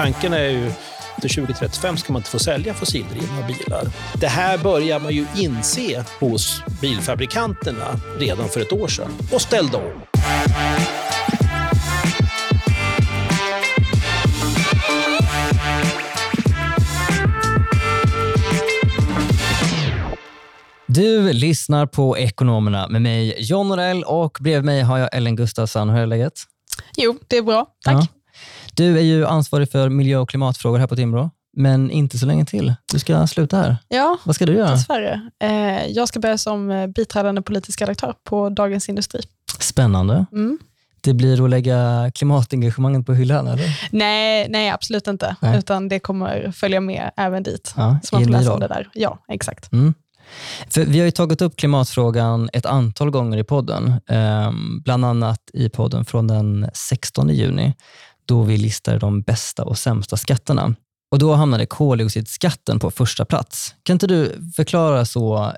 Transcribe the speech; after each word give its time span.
tanken 0.00 0.32
är 0.32 0.48
ju 0.48 0.72
till 1.20 1.30
2035 1.30 1.96
ska 1.96 2.12
man 2.12 2.20
inte 2.20 2.30
få 2.30 2.38
sälja 2.38 2.74
fossildrivna 2.74 3.46
bilar. 3.46 3.86
Det 4.14 4.26
här 4.26 4.58
börjar 4.58 5.00
man 5.00 5.12
ju 5.12 5.26
inse 5.36 6.04
hos 6.20 6.62
bilfabrikanterna 6.80 8.00
redan 8.18 8.48
för 8.48 8.60
ett 8.60 8.72
år 8.72 8.88
sedan 8.88 9.10
och 9.32 9.42
ställde 9.42 9.76
om. 9.76 10.02
Du 20.86 21.32
lyssnar 21.32 21.86
på 21.86 22.18
Ekonomerna 22.18 22.88
med 22.88 23.02
mig, 23.02 23.34
John 23.38 23.68
Norell, 23.68 24.04
och 24.04 24.38
bredvid 24.40 24.64
mig 24.64 24.82
har 24.82 24.98
jag 24.98 25.14
Ellen 25.16 25.36
Gustafsson. 25.36 25.90
Hur 25.90 26.00
är 26.00 26.06
läget? 26.06 26.32
Jo, 26.96 27.18
det 27.28 27.36
är 27.36 27.42
bra. 27.42 27.66
Tack. 27.84 27.94
Ja. 27.94 28.19
Du 28.74 28.98
är 28.98 29.02
ju 29.02 29.26
ansvarig 29.26 29.70
för 29.70 29.88
miljö 29.88 30.18
och 30.18 30.28
klimatfrågor 30.28 30.78
här 30.78 30.86
på 30.86 30.96
Timbro, 30.96 31.30
men 31.56 31.90
inte 31.90 32.18
så 32.18 32.26
länge 32.26 32.44
till. 32.44 32.74
Du 32.92 32.98
ska 32.98 33.26
sluta 33.26 33.56
här. 33.56 33.76
Ja, 33.88 34.18
Vad 34.24 34.34
ska 34.34 34.46
du 34.46 34.52
göra? 34.54 34.70
dessvärre. 34.70 35.30
Eh, 35.42 35.86
jag 35.86 36.08
ska 36.08 36.20
börja 36.20 36.38
som 36.38 36.70
eh, 36.70 36.86
biträdande 36.86 37.42
politisk 37.42 37.80
redaktör 37.80 38.14
på 38.24 38.48
Dagens 38.50 38.88
Industri. 38.88 39.20
Spännande. 39.60 40.26
Mm. 40.32 40.58
Det 41.02 41.14
blir 41.14 41.44
att 41.44 41.50
lägga 41.50 42.10
klimatengagemanget 42.14 43.06
på 43.06 43.14
hyllan, 43.14 43.46
eller? 43.46 43.88
Nej, 43.90 44.46
nej 44.50 44.70
absolut 44.70 45.06
inte. 45.06 45.36
Nej. 45.40 45.58
Utan 45.58 45.88
det 45.88 45.98
kommer 45.98 46.52
följa 46.52 46.80
med 46.80 47.10
även 47.16 47.42
dit. 47.42 47.74
Ja, 47.76 47.98
så 48.02 48.16
man 48.16 48.24
får 48.24 48.30
läsa 48.30 48.52
om 48.52 48.60
det 48.60 48.68
där. 48.68 48.88
Ja, 48.94 49.18
exakt. 49.28 49.72
Mm. 49.72 49.94
För 50.68 50.84
vi 50.84 50.98
har 50.98 51.04
ju 51.04 51.10
tagit 51.10 51.42
upp 51.42 51.56
klimatfrågan 51.56 52.50
ett 52.52 52.66
antal 52.66 53.10
gånger 53.10 53.38
i 53.38 53.44
podden. 53.44 53.88
Eh, 54.08 54.52
bland 54.84 55.04
annat 55.04 55.40
i 55.52 55.68
podden 55.68 56.04
från 56.04 56.26
den 56.26 56.70
16 56.74 57.28
juni 57.28 57.74
då 58.30 58.42
vi 58.42 58.56
listade 58.56 58.98
de 58.98 59.22
bästa 59.22 59.64
och 59.64 59.78
sämsta 59.78 60.16
skatterna. 60.16 60.74
Och 61.12 61.18
Då 61.18 61.34
hamnade 61.34 61.66
koldioxidskatten 61.66 62.78
på 62.78 62.90
första 62.90 63.24
plats. 63.24 63.74
Kan 63.82 63.94
inte 63.94 64.06
du 64.06 64.52
förklara 64.56 65.04
så? 65.04 65.52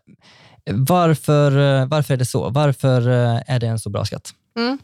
Varför, 0.70 1.84
varför 1.87 2.14
är 2.14 2.19
det 2.19 2.27
så? 2.27 2.51
Varför 2.51 3.09
eh, 3.09 3.41
är 3.47 3.61
det 3.61 3.67
en 3.67 3.79
så 3.79 3.91
bra 3.91 4.05
skatt? 4.05 4.31
Mm. 4.59 4.79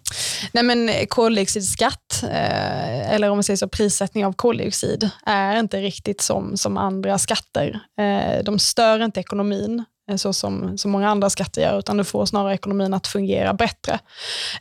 Nej, 0.53 0.65
men 0.65 1.07
koldioxidskatt, 1.09 2.23
eh, 2.23 3.15
eller 3.15 3.31
om 3.31 3.37
man 3.37 3.45
säger 3.45 3.57
så, 3.57 3.69
prissättning 3.69 4.27
av 4.27 4.33
koldioxid, 4.33 5.11
är 5.27 5.59
inte 5.59 5.81
riktigt 5.81 6.21
som, 6.21 6.57
som 6.57 6.77
andra 6.77 7.19
skatter. 7.19 7.81
Eh, 8.01 8.45
de 8.45 8.59
stör 8.59 9.05
inte 9.05 9.21
ekonomin 9.21 9.85
Eh, 10.09 10.17
så 10.17 10.33
som, 10.33 10.79
som 10.79 10.91
många 10.91 11.09
andra 11.09 11.31
skatter 11.31 11.63
gör, 11.63 11.79
utan 11.79 11.97
det 11.97 12.05
får 12.05 12.27
snarare 12.27 12.55
ekonomin 12.55 12.95
att 12.95 13.07
fungera 13.07 13.55
bättre. 13.55 13.99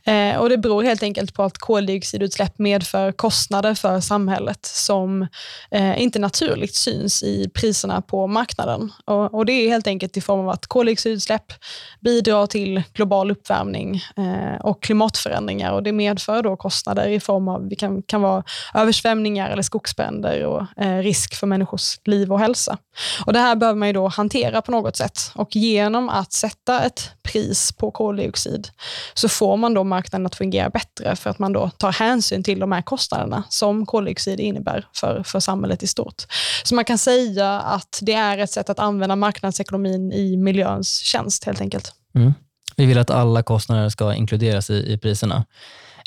Eh, 0.04 0.38
och 0.38 0.50
Det 0.50 0.58
beror 0.58 0.84
helt 0.84 1.04
enkelt 1.04 1.34
på 1.34 1.44
att 1.44 1.58
koldioxidutsläpp 1.58 2.60
medför 2.60 3.12
kostnader 3.12 3.74
för 3.74 4.00
samhället 4.00 4.66
som 4.66 5.28
eh, 5.72 6.02
inte 6.02 6.20
naturligt 6.20 6.76
syns 6.76 7.24
i 7.24 7.50
priserna 7.54 8.02
på 8.02 8.28
marknaden. 8.28 8.92
Och, 9.06 9.34
och, 9.34 9.46
Det 9.46 9.54
är 9.54 9.70
helt 9.70 9.88
enkelt 9.88 10.18
i 10.18 10.22
form 10.22 10.40
av 10.40 10.50
att 10.50 10.68
koldioxidutsläpp 10.68 11.54
bidrar 12.00 12.48
till 12.48 12.84
global 12.94 13.32
uppvärmning 13.32 14.02
eh, 14.18 14.62
och 14.62 14.84
klimatförändringar 14.84 15.72
och 15.72 15.84
det 15.84 15.92
medför 15.92 16.44
då 16.44 16.56
kostnader 16.56 17.08
i 17.08 17.20
form 17.20 17.48
av, 17.48 17.68
det 17.70 17.76
kan, 17.76 18.02
kan 18.02 18.22
vara 18.22 18.44
översvämningar 18.74 19.50
eller 19.50 19.62
skogsbränder 19.62 20.46
och 20.46 20.84
eh, 20.84 20.98
risk 20.98 21.36
för 21.36 21.48
människors 21.48 22.00
liv 22.06 22.34
och 22.34 22.40
hälsa. 22.40 22.78
Och 23.26 23.34
Det 23.34 23.40
här 23.40 23.56
behöver 23.56 23.80
man 23.80 23.88
ju 23.88 23.94
då 23.94 24.08
hantera 24.08 24.62
på 24.62 24.72
något 24.72 24.96
sätt 24.96 25.32
och 25.38 25.56
genom 25.56 26.10
att 26.10 26.34
sätta 26.34 26.84
ett 26.84 27.12
pris 27.24 27.72
på 27.72 27.92
koldioxid 27.92 28.68
så 29.14 29.30
får 29.30 29.58
man 29.58 29.74
då 29.74 29.84
marknaden 29.84 30.26
att 30.26 30.36
fungera 30.36 30.70
bättre 30.70 31.16
för 31.16 31.30
att 31.30 31.40
man 31.40 31.54
då 31.54 31.70
tar 31.70 31.92
hänsyn 31.92 32.44
till 32.44 32.60
de 32.60 32.72
här 32.72 32.82
kostnaderna 32.82 33.44
som 33.50 33.86
koldioxid 33.86 34.40
innebär 34.40 34.88
för, 34.94 35.24
för 35.24 35.40
samhället 35.40 35.84
i 35.84 35.88
stort. 35.88 36.24
Så 36.64 36.76
man 36.76 36.86
kan 36.86 36.98
säga 36.98 37.60
att 37.60 38.00
det 38.02 38.14
är 38.14 38.38
ett 38.38 38.52
sätt 38.52 38.70
att 38.70 38.80
använda 38.80 39.16
marknadsekonomin 39.16 40.12
i 40.12 40.38
miljöns 40.38 41.00
tjänst 41.00 41.44
helt 41.44 41.62
enkelt. 41.62 41.94
Mm. 42.16 42.34
Vi 42.76 42.86
vill 42.86 42.98
att 42.98 43.10
alla 43.10 43.44
kostnader 43.44 43.90
ska 43.90 44.14
inkluderas 44.14 44.70
i, 44.70 44.94
i 44.94 44.98
priserna. 44.98 45.46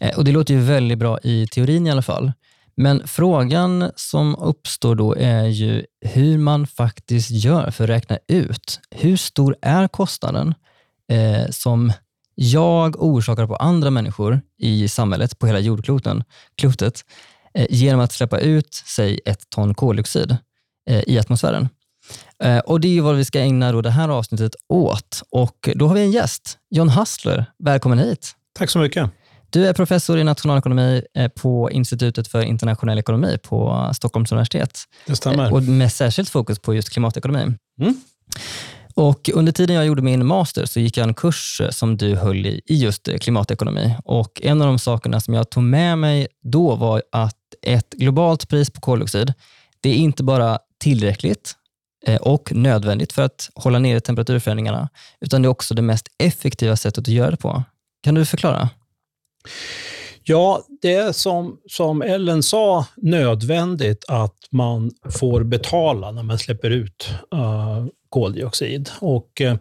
Eh, 0.00 0.18
och 0.18 0.24
Det 0.24 0.32
låter 0.32 0.54
ju 0.54 0.60
väldigt 0.60 0.98
bra 0.98 1.18
i 1.22 1.46
teorin 1.46 1.86
i 1.86 1.90
alla 1.90 2.02
fall. 2.02 2.32
Men 2.80 3.08
frågan 3.08 3.90
som 3.96 4.36
uppstår 4.36 4.94
då 4.94 5.14
är 5.14 5.44
ju 5.44 5.84
hur 6.00 6.38
man 6.38 6.66
faktiskt 6.66 7.30
gör 7.30 7.70
för 7.70 7.84
att 7.84 7.90
räkna 7.90 8.18
ut 8.28 8.80
hur 8.90 9.16
stor 9.16 9.56
är 9.62 9.88
kostnaden 9.88 10.54
eh, 11.12 11.50
som 11.50 11.92
jag 12.34 13.02
orsakar 13.02 13.46
på 13.46 13.56
andra 13.56 13.90
människor 13.90 14.40
i 14.58 14.88
samhället, 14.88 15.38
på 15.38 15.46
hela 15.46 15.58
jordkloten, 15.58 16.24
klotet, 16.56 17.00
eh, 17.54 17.66
genom 17.70 18.00
att 18.00 18.12
släppa 18.12 18.38
ut, 18.38 18.74
säg 18.74 19.20
ett 19.24 19.50
ton 19.50 19.74
koldioxid 19.74 20.36
eh, 20.90 21.02
i 21.06 21.18
atmosfären. 21.18 21.68
Eh, 22.42 22.58
och 22.58 22.80
Det 22.80 22.98
är 22.98 23.02
vad 23.02 23.16
vi 23.16 23.24
ska 23.24 23.40
ägna 23.40 23.72
då 23.72 23.82
det 23.82 23.90
här 23.90 24.08
avsnittet 24.08 24.54
åt. 24.68 25.22
Och 25.30 25.68
Då 25.74 25.88
har 25.88 25.94
vi 25.94 26.00
en 26.00 26.12
gäst, 26.12 26.58
John 26.70 26.88
Hassler. 26.88 27.44
Välkommen 27.58 27.98
hit. 27.98 28.34
Tack 28.58 28.70
så 28.70 28.78
mycket. 28.78 29.10
Du 29.50 29.66
är 29.66 29.72
professor 29.72 30.18
i 30.18 30.24
nationalekonomi 30.24 31.02
eh, 31.14 31.28
på 31.28 31.70
Institutet 31.70 32.28
för 32.28 32.42
internationell 32.42 32.98
ekonomi 32.98 33.38
på 33.42 33.90
Stockholms 33.94 34.32
universitet. 34.32 34.78
Det 35.06 35.16
stämmer. 35.16 35.46
Eh, 35.46 35.52
och 35.52 35.62
med 35.62 35.92
särskilt 35.92 36.28
fokus 36.28 36.58
på 36.58 36.74
just 36.74 36.90
klimatekonomi. 36.90 37.54
Mm. 37.80 38.00
Och 38.94 39.30
under 39.34 39.52
tiden 39.52 39.76
jag 39.76 39.86
gjorde 39.86 40.02
min 40.02 40.26
master 40.26 40.66
så 40.66 40.80
gick 40.80 40.96
jag 40.96 41.08
en 41.08 41.14
kurs 41.14 41.60
eh, 41.60 41.70
som 41.70 41.96
du 41.96 42.16
höll 42.16 42.46
i, 42.46 42.60
i 42.66 42.76
just 42.76 43.08
klimatekonomi. 43.20 43.94
Och 44.04 44.42
En 44.44 44.60
av 44.62 44.66
de 44.66 44.78
sakerna 44.78 45.20
som 45.20 45.34
jag 45.34 45.50
tog 45.50 45.62
med 45.62 45.98
mig 45.98 46.26
då 46.42 46.74
var 46.74 47.02
att 47.12 47.36
ett 47.62 47.90
globalt 47.90 48.48
pris 48.48 48.70
på 48.70 48.80
koldioxid, 48.80 49.32
det 49.80 49.90
är 49.90 49.94
inte 49.94 50.22
bara 50.22 50.58
tillräckligt 50.80 51.56
och 52.20 52.52
nödvändigt 52.52 53.12
för 53.12 53.22
att 53.22 53.50
hålla 53.54 53.78
nere 53.78 54.00
temperaturförändringarna, 54.00 54.88
utan 55.20 55.42
det 55.42 55.46
är 55.46 55.50
också 55.50 55.74
det 55.74 55.82
mest 55.82 56.08
effektiva 56.18 56.76
sättet 56.76 56.98
att 56.98 57.08
göra 57.08 57.30
det 57.30 57.36
på. 57.36 57.62
Kan 58.02 58.14
du 58.14 58.24
förklara? 58.24 58.68
Ja, 60.22 60.62
det 60.82 60.94
är 60.94 61.12
som, 61.12 61.58
som 61.66 62.02
Ellen 62.02 62.42
sa 62.42 62.86
nödvändigt 62.96 64.04
att 64.08 64.36
man 64.50 64.90
får 65.20 65.44
betala 65.44 66.10
när 66.10 66.22
man 66.22 66.38
släpper 66.38 66.70
ut 66.70 67.10
uh, 67.34 67.86
koldioxid. 68.10 68.90
Och, 69.00 69.40
eh, 69.40 69.56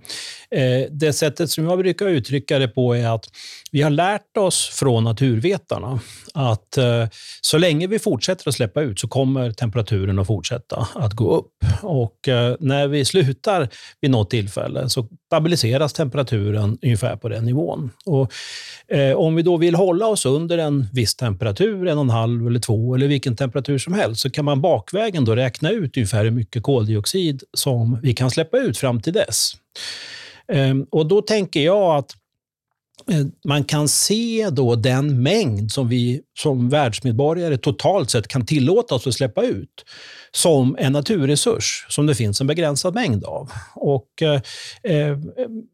det 0.91 1.13
sättet 1.13 1.49
som 1.49 1.65
jag 1.65 1.79
brukar 1.79 2.07
uttrycka 2.07 2.59
det 2.59 2.67
på 2.67 2.95
är 2.95 3.15
att 3.15 3.25
vi 3.71 3.81
har 3.81 3.89
lärt 3.89 4.37
oss 4.37 4.69
från 4.73 5.03
naturvetarna 5.03 5.99
att 6.33 6.77
eh, 6.77 7.07
så 7.41 7.57
länge 7.57 7.87
vi 7.87 7.99
fortsätter 7.99 8.49
att 8.49 8.55
släppa 8.55 8.81
ut 8.81 8.99
så 8.99 9.07
kommer 9.07 9.51
temperaturen 9.51 10.19
att 10.19 10.27
fortsätta 10.27 10.87
att 10.95 11.13
gå 11.13 11.35
upp. 11.35 11.53
Och 11.81 12.27
eh, 12.27 12.55
när 12.59 12.87
vi 12.87 13.05
slutar 13.05 13.69
vid 14.01 14.11
något 14.11 14.29
tillfälle 14.29 14.89
så 14.89 15.07
stabiliseras 15.25 15.93
temperaturen 15.93 16.77
ungefär 16.81 17.15
på 17.15 17.29
den 17.29 17.45
nivån. 17.45 17.91
Och, 18.05 18.33
eh, 18.95 19.15
om 19.15 19.35
vi 19.35 19.41
då 19.41 19.57
vill 19.57 19.75
hålla 19.75 20.07
oss 20.07 20.25
under 20.25 20.57
en 20.57 20.87
viss 20.93 21.15
temperatur, 21.15 21.87
en 21.87 21.97
och 21.97 22.03
en 22.03 22.09
halv 22.09 22.47
eller 22.47 22.59
två 22.59 22.95
eller 22.95 23.07
vilken 23.07 23.35
temperatur 23.35 23.77
som 23.77 23.93
helst, 23.93 24.21
så 24.21 24.29
kan 24.29 24.45
man 24.45 24.61
bakvägen 24.61 25.25
då 25.25 25.35
räkna 25.35 25.71
ut 25.71 25.97
ungefär 25.97 26.23
hur 26.23 26.31
mycket 26.31 26.63
koldioxid 26.63 27.43
som 27.53 27.99
vi 28.01 28.13
kan 28.13 28.31
släppa 28.31 28.38
släppa 28.39 28.57
ut 28.57 28.77
fram 28.77 29.01
till 29.01 29.13
dess. 29.13 29.51
Ehm, 30.51 30.85
och 30.91 31.05
då 31.07 31.21
tänker 31.21 31.59
jag 31.59 31.95
att 31.95 32.11
Eh, 33.11 33.25
man 33.47 33.63
kan 33.63 33.87
se 33.87 34.49
då 34.51 34.75
den 34.75 35.23
mängd 35.23 35.71
som 35.71 35.87
vi 35.87 36.21
som 36.39 36.69
världsmedborgare 36.69 37.57
totalt 37.57 38.09
sett 38.09 38.27
kan 38.27 38.45
tillåta 38.45 38.95
oss 38.95 39.07
att 39.07 39.13
släppa 39.13 39.43
ut 39.43 39.85
som 40.31 40.75
en 40.79 40.93
naturresurs 40.93 41.85
som 41.89 42.05
det 42.05 42.15
finns 42.15 42.41
en 42.41 42.47
begränsad 42.47 42.95
mängd 42.95 43.25
av. 43.25 43.51
Och 43.75 44.21
eh, 44.21 44.41
eh 44.83 45.17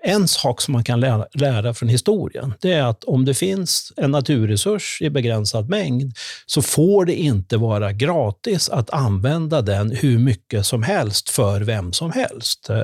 En 0.03 0.27
sak 0.27 0.61
som 0.61 0.71
man 0.71 0.83
kan 0.83 0.99
lära, 0.99 1.25
lära, 1.33 1.73
från 1.73 1.89
historien 1.89 2.53
det 2.61 2.73
är 2.73 2.83
att 2.83 3.03
om 3.03 3.25
det 3.25 3.33
finns 3.33 3.93
en 3.97 4.11
naturresurs 4.11 5.01
i 5.01 5.09
begränsad 5.09 5.69
mängd 5.69 6.13
så 6.45 6.61
får 6.61 7.05
det 7.05 7.15
inte 7.15 7.57
vara 7.57 7.91
gratis 7.91 8.69
att 8.69 8.89
använda 8.89 9.61
den 9.61 9.91
hur 9.91 10.19
mycket 10.19 10.65
som 10.65 10.83
helst 10.83 11.29
för 11.29 11.61
vem 11.61 11.93
som 11.93 12.11
helst. 12.11 12.69
Eh, 12.69 12.83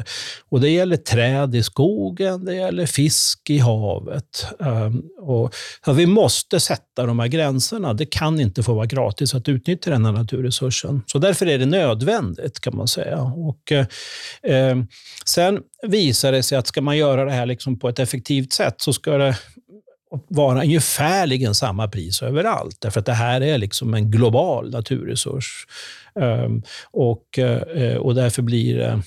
och 0.50 0.62
Det 0.62 0.69
gäller 0.69 0.97
träd 0.97 1.56
i 1.56 1.63
skogen, 1.63 2.45
det 2.45 2.56
gäller 2.56 2.86
fisk 2.86 3.50
i 3.50 3.57
havet. 3.57 4.40
Um, 4.59 5.03
och, 5.19 5.55
vi 5.95 6.05
måste 6.05 6.59
sätta 6.59 7.05
de 7.05 7.19
här 7.19 7.27
gränserna. 7.27 7.93
Det 7.93 8.05
kan 8.05 8.39
inte 8.39 8.63
få 8.63 8.73
vara 8.73 8.85
gratis 8.85 9.35
att 9.35 9.49
utnyttja 9.49 9.91
den 9.91 10.05
här 10.05 10.11
naturresursen. 10.11 11.01
Så 11.05 11.19
därför 11.19 11.45
är 11.45 11.57
det 11.57 11.65
nödvändigt 11.65 12.59
kan 12.59 12.75
man 12.75 12.88
säga. 12.88 13.21
Och, 13.21 13.71
eh, 13.71 13.85
ehm, 14.43 14.88
sen 15.25 15.59
visar 15.88 16.31
det 16.31 16.43
sig 16.43 16.57
att 16.57 16.67
ska 16.67 16.81
man 16.81 16.97
göra 16.97 17.25
det 17.25 17.31
här 17.31 17.45
liksom 17.45 17.79
på 17.79 17.89
ett 17.89 17.99
effektivt 17.99 18.53
sätt 18.53 18.75
så 18.77 18.93
ska 18.93 19.17
det 19.17 19.35
vara 20.27 20.61
ungefärligen 20.61 21.55
samma 21.55 21.87
pris 21.87 22.21
överallt. 22.21 22.77
Därför 22.79 22.99
att 22.99 23.05
det 23.05 23.13
här 23.13 23.41
är 23.41 23.57
liksom 23.57 23.93
en 23.93 24.11
global 24.11 24.71
naturresurs. 24.71 25.67
Um, 26.15 26.63
och, 26.91 27.39
uh, 27.75 27.95
och 27.95 28.15
därför 28.15 28.41
blir 28.41 28.77
det 28.77 29.01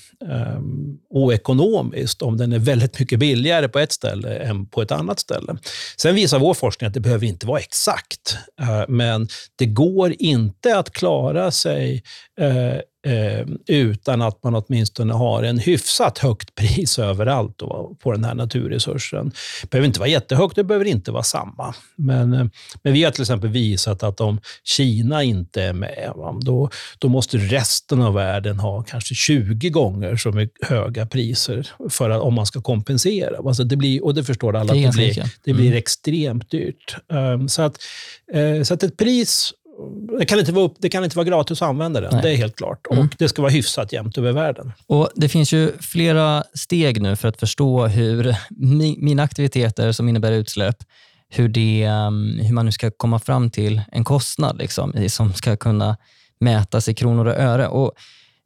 um, 0.57 0.97
oekonomiskt 1.09 2.21
om 2.21 2.37
den 2.37 2.53
är 2.53 2.59
väldigt 2.59 2.99
mycket 2.99 3.19
billigare 3.19 3.67
på 3.67 3.79
ett 3.79 3.91
ställe 3.91 4.35
än 4.35 4.65
på 4.65 4.81
ett 4.81 4.91
annat 4.91 5.19
ställe. 5.19 5.57
Sen 5.97 6.15
visar 6.15 6.39
vår 6.39 6.53
forskning 6.53 6.87
att 6.87 6.93
det 6.93 6.99
behöver 6.99 7.27
inte 7.27 7.47
vara 7.47 7.59
exakt, 7.59 8.37
uh, 8.61 8.83
men 8.87 9.27
det 9.55 9.65
går 9.65 10.13
inte 10.19 10.77
att 10.77 10.91
klara 10.91 11.51
sig 11.51 12.03
uh, 12.41 12.79
eh, 13.05 13.47
utan 13.67 14.21
att 14.21 14.43
man 14.43 14.55
åtminstone 14.55 15.13
har 15.13 15.43
en 15.43 15.59
hyfsat 15.59 16.17
högt 16.17 16.55
pris 16.55 16.99
överallt 16.99 17.57
då, 17.57 17.95
på 17.99 18.11
den 18.11 18.23
här 18.23 18.33
naturresursen. 18.33 19.31
Det 19.61 19.69
behöver 19.69 19.87
inte 19.87 19.99
vara 19.99 20.09
jättehögt, 20.09 20.55
det 20.55 20.63
behöver 20.63 20.85
inte 20.85 21.11
vara 21.11 21.23
samma. 21.23 21.73
Men, 21.95 22.33
eh, 22.33 22.45
men 22.83 22.93
vi 22.93 23.03
har 23.03 23.11
till 23.11 23.21
exempel 23.21 23.49
visat 23.49 24.03
att 24.03 24.21
om 24.21 24.39
Kina 24.63 25.23
inte 25.23 25.63
är 25.63 25.73
med, 25.73 26.11
va, 26.15 26.39
då, 26.41 26.69
då 26.99 27.09
måste 27.09 27.37
resten 27.37 28.01
av 28.01 28.13
världen 28.13 28.59
ha 28.59 28.83
kanske 28.83 29.15
20 29.15 29.69
gånger 29.69 30.15
så 30.15 30.47
höga 30.61 31.05
priser 31.05 31.69
för 31.89 32.09
att, 32.09 32.21
om 32.21 32.33
man 32.33 32.45
ska 32.45 32.61
kompensera. 32.61 33.37
Alltså 33.37 33.63
det 33.63 33.75
blir, 33.75 34.03
och 34.03 34.15
det 34.15 34.23
förstår 34.23 34.55
alla, 34.55 34.73
det, 34.73 34.85
att 34.85 34.95
det 34.95 34.97
blir, 34.97 35.23
det 35.43 35.53
blir 35.53 35.65
mm. 35.65 35.77
extremt 35.77 36.51
dyrt. 36.51 36.95
Um, 37.07 37.49
så, 37.49 37.61
att, 37.61 37.77
uh, 38.35 38.63
så 38.63 38.73
att 38.73 38.83
ett 38.83 38.97
pris 38.97 39.53
det 40.19 40.25
kan, 40.25 40.39
inte 40.39 40.51
vara 40.51 40.65
upp, 40.65 40.75
det 40.79 40.89
kan 40.89 41.03
inte 41.03 41.17
vara 41.17 41.27
gratis 41.27 41.61
att 41.61 41.69
använda 41.69 42.01
den, 42.01 42.13
Nej. 42.13 42.21
det 42.21 42.31
är 42.31 42.35
helt 42.35 42.55
klart. 42.55 42.87
Mm. 42.91 43.03
Och 43.03 43.15
Det 43.17 43.29
ska 43.29 43.41
vara 43.41 43.51
hyfsat 43.51 43.93
jämnt 43.93 44.17
över 44.17 44.31
världen. 44.31 44.71
Och 44.87 45.09
Det 45.15 45.29
finns 45.29 45.53
ju 45.53 45.71
flera 45.81 46.43
steg 46.53 47.01
nu 47.01 47.15
för 47.15 47.27
att 47.27 47.39
förstå 47.39 47.87
hur 47.87 48.35
mina 48.97 49.23
aktiviteter 49.23 49.91
som 49.91 50.09
innebär 50.09 50.31
utsläpp, 50.31 50.77
hur, 51.29 51.49
det, 51.49 51.87
um, 51.87 52.39
hur 52.39 52.53
man 52.53 52.65
nu 52.65 52.71
ska 52.71 52.91
komma 52.91 53.19
fram 53.19 53.49
till 53.49 53.81
en 53.91 54.03
kostnad 54.03 54.57
liksom, 54.57 55.09
som 55.09 55.33
ska 55.33 55.57
kunna 55.57 55.97
mätas 56.39 56.89
i 56.89 56.93
kronor 56.93 57.25
och 57.25 57.35
öre. 57.35 57.67
Och 57.67 57.93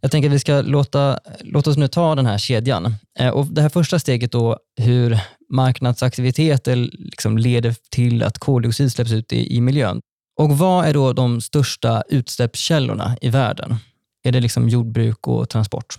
jag 0.02 0.12
tänker 0.12 0.30
att 0.30 0.36
vi 0.36 0.40
ska 0.40 0.62
låta, 0.62 1.20
låta 1.40 1.70
oss 1.70 1.78
nu 1.78 1.88
ta 1.88 2.16
den 2.16 2.26
här 2.26 2.38
kedjan. 2.38 2.96
Eh, 3.20 3.30
och 3.30 3.46
Det 3.46 3.62
här 3.62 3.70
första 3.70 4.00
steget, 4.00 4.32
då, 4.32 4.58
hur 4.82 5.20
marknadsaktiviteter 5.50 6.76
liksom 6.94 7.38
leder 7.38 7.76
till 7.92 8.24
att 8.24 8.38
koldioxid 8.38 8.92
släpps 8.92 9.12
ut 9.12 9.34
i, 9.34 9.56
i 9.56 9.62
miljön. 9.62 10.02
Och 10.40 10.58
Vad 10.58 10.86
är 10.86 10.94
då 10.94 11.14
de 11.14 11.42
största 11.42 12.04
utsläppskällorna 12.10 13.18
i 13.22 13.30
världen? 13.30 13.76
Är 14.24 14.32
det 14.32 14.40
liksom 14.40 14.70
jordbruk 14.70 15.28
och 15.28 15.50
transport? 15.50 15.98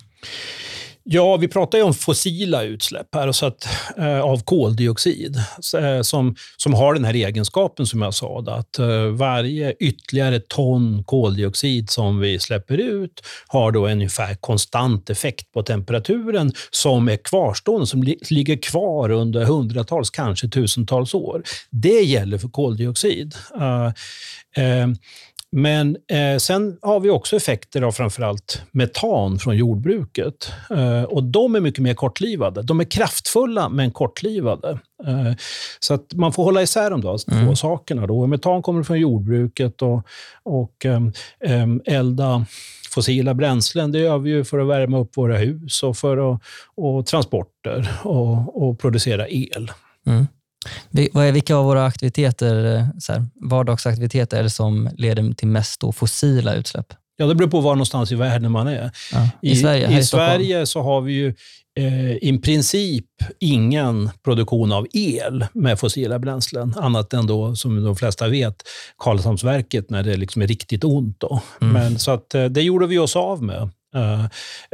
Ja, 1.04 1.36
vi 1.36 1.48
pratar 1.48 1.78
ju 1.78 1.84
om 1.84 1.94
fossila 1.94 2.62
utsläpp 2.62 3.14
här, 3.14 3.32
så 3.32 3.46
att, 3.46 3.68
eh, 3.96 4.20
av 4.20 4.42
koldioxid 4.44 5.36
eh, 5.78 6.02
som, 6.02 6.36
som 6.56 6.74
har 6.74 6.94
den 6.94 7.04
här 7.04 7.14
egenskapen 7.14 7.86
som 7.86 8.02
jag 8.02 8.14
sa, 8.14 8.44
att 8.46 8.78
eh, 8.78 9.04
varje 9.04 9.74
ytterligare 9.80 10.40
ton 10.40 11.04
koldioxid 11.04 11.90
som 11.90 12.20
vi 12.20 12.38
släpper 12.38 12.78
ut 12.78 13.22
har 13.46 13.72
då 13.72 13.86
en 13.86 13.92
ungefär 13.92 14.34
konstant 14.34 15.10
effekt 15.10 15.52
på 15.52 15.62
temperaturen 15.62 16.52
som 16.70 17.08
är 17.08 17.16
kvarstående, 17.16 17.86
som 17.86 18.02
li 18.02 18.18
ligger 18.30 18.56
kvar 18.56 19.10
under 19.10 19.44
hundratals, 19.44 20.10
kanske 20.10 20.48
tusentals 20.48 21.14
år. 21.14 21.42
Det 21.70 22.00
gäller 22.00 22.38
för 22.38 22.48
koldioxid. 22.48 23.34
Eh, 23.60 23.86
eh 24.64 24.88
men 25.52 25.96
eh, 26.08 26.38
sen 26.38 26.78
har 26.82 27.00
vi 27.00 27.10
också 27.10 27.36
effekter 27.36 27.82
av 27.82 27.92
framförallt 27.92 28.62
metan 28.70 29.38
från 29.38 29.56
jordbruket. 29.56 30.52
Eh, 30.70 31.02
och 31.02 31.24
de 31.24 31.54
är 31.54 31.60
mycket 31.60 31.82
mer 31.82 31.94
kortlivade. 31.94 32.62
De 32.62 32.80
är 32.80 32.84
kraftfulla 32.84 33.68
men 33.68 33.90
kortlivade. 33.90 34.78
Eh, 35.06 35.32
så 35.80 35.94
att 35.94 36.14
man 36.14 36.32
får 36.32 36.44
hålla 36.44 36.62
isär 36.62 36.90
de 36.90 37.00
där 37.00 37.32
mm. 37.32 37.46
två 37.46 37.56
sakerna. 37.56 38.06
Då. 38.06 38.26
Metan 38.26 38.62
kommer 38.62 38.82
från 38.82 39.00
jordbruket 39.00 39.82
och, 39.82 40.06
och 40.42 40.84
ehm, 40.84 41.12
ehm, 41.44 41.82
elda 41.84 42.46
fossila 42.90 43.34
bränslen, 43.34 43.92
det 43.92 43.98
gör 43.98 44.18
vi 44.18 44.30
ju 44.30 44.44
för 44.44 44.58
att 44.58 44.68
värma 44.68 44.98
upp 44.98 45.16
våra 45.16 45.36
hus 45.36 45.82
och 45.82 45.96
för 45.96 46.34
att, 46.34 46.40
och 46.74 47.06
transporter 47.06 47.90
och, 48.02 48.62
och 48.62 48.78
producera 48.78 49.28
el. 49.28 49.70
Mm. 50.06 50.26
Vilka 51.32 51.56
av 51.56 51.64
våra 51.64 51.86
aktiviteter, 51.86 52.76
eh, 52.76 52.86
så 52.98 53.12
här, 53.12 53.26
vardagsaktiviteter 53.40 54.38
är 54.38 54.42
det 54.42 54.50
som 54.50 54.90
leder 54.96 55.32
till 55.32 55.48
mest 55.48 55.80
fossila 55.94 56.54
utsläpp? 56.54 56.86
Ja, 57.16 57.26
det 57.26 57.34
beror 57.34 57.48
på 57.48 57.60
var 57.60 57.74
någonstans 57.74 58.12
i 58.12 58.14
världen 58.14 58.52
man 58.52 58.66
är. 58.66 58.90
Ja, 59.12 59.28
I, 59.42 59.50
I, 59.50 59.56
Sverige, 59.56 59.90
i, 59.90 59.98
i 59.98 60.04
Sverige 60.04 60.66
så 60.66 60.82
har 60.82 61.00
vi 61.00 61.12
ju 61.12 61.34
eh, 61.78 62.12
i 62.12 62.40
princip 62.42 63.06
ingen 63.38 64.10
produktion 64.24 64.72
av 64.72 64.86
el 64.92 65.46
med 65.52 65.78
fossila 65.78 66.18
bränslen, 66.18 66.74
annat 66.76 67.12
än 67.12 67.26
då, 67.26 67.56
som 67.56 67.84
de 67.84 67.96
flesta 67.96 68.28
vet, 68.28 68.62
Karlshamnsverket 68.98 69.90
när 69.90 70.02
det 70.02 70.16
liksom 70.16 70.42
är 70.42 70.46
riktigt 70.46 70.84
ont. 70.84 71.20
Då. 71.20 71.42
Mm. 71.60 71.72
Men, 71.72 71.98
så 71.98 72.10
att, 72.10 72.34
eh, 72.34 72.44
det 72.44 72.62
gjorde 72.62 72.86
vi 72.86 72.98
oss 72.98 73.16
av 73.16 73.42
med. 73.42 73.70
Uh, 73.96 74.24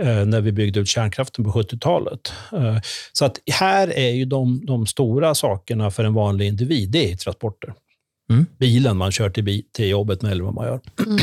uh, 0.06 0.24
när 0.24 0.40
vi 0.40 0.52
byggde 0.52 0.80
ut 0.80 0.88
kärnkraften 0.88 1.44
på 1.44 1.50
70-talet. 1.50 2.32
Uh, 2.52 2.78
så 3.12 3.24
att 3.24 3.38
här 3.52 3.98
är 3.98 4.10
ju 4.10 4.24
de, 4.24 4.66
de, 4.66 4.86
stora 4.86 5.34
sakerna 5.34 5.90
för 5.90 6.04
en 6.04 6.14
vanlig 6.14 6.46
individ, 6.46 6.90
det 6.90 7.12
är 7.12 7.16
transporter. 7.16 7.74
Mm. 8.30 8.46
Bilen 8.58 8.96
man 8.96 9.12
kör 9.12 9.30
till, 9.30 9.62
till 9.72 9.88
jobbet 9.88 10.22
med 10.22 10.32
eller 10.32 10.44
vad 10.44 10.54
man 10.54 10.66
gör. 10.66 10.80
Mm. 11.06 11.18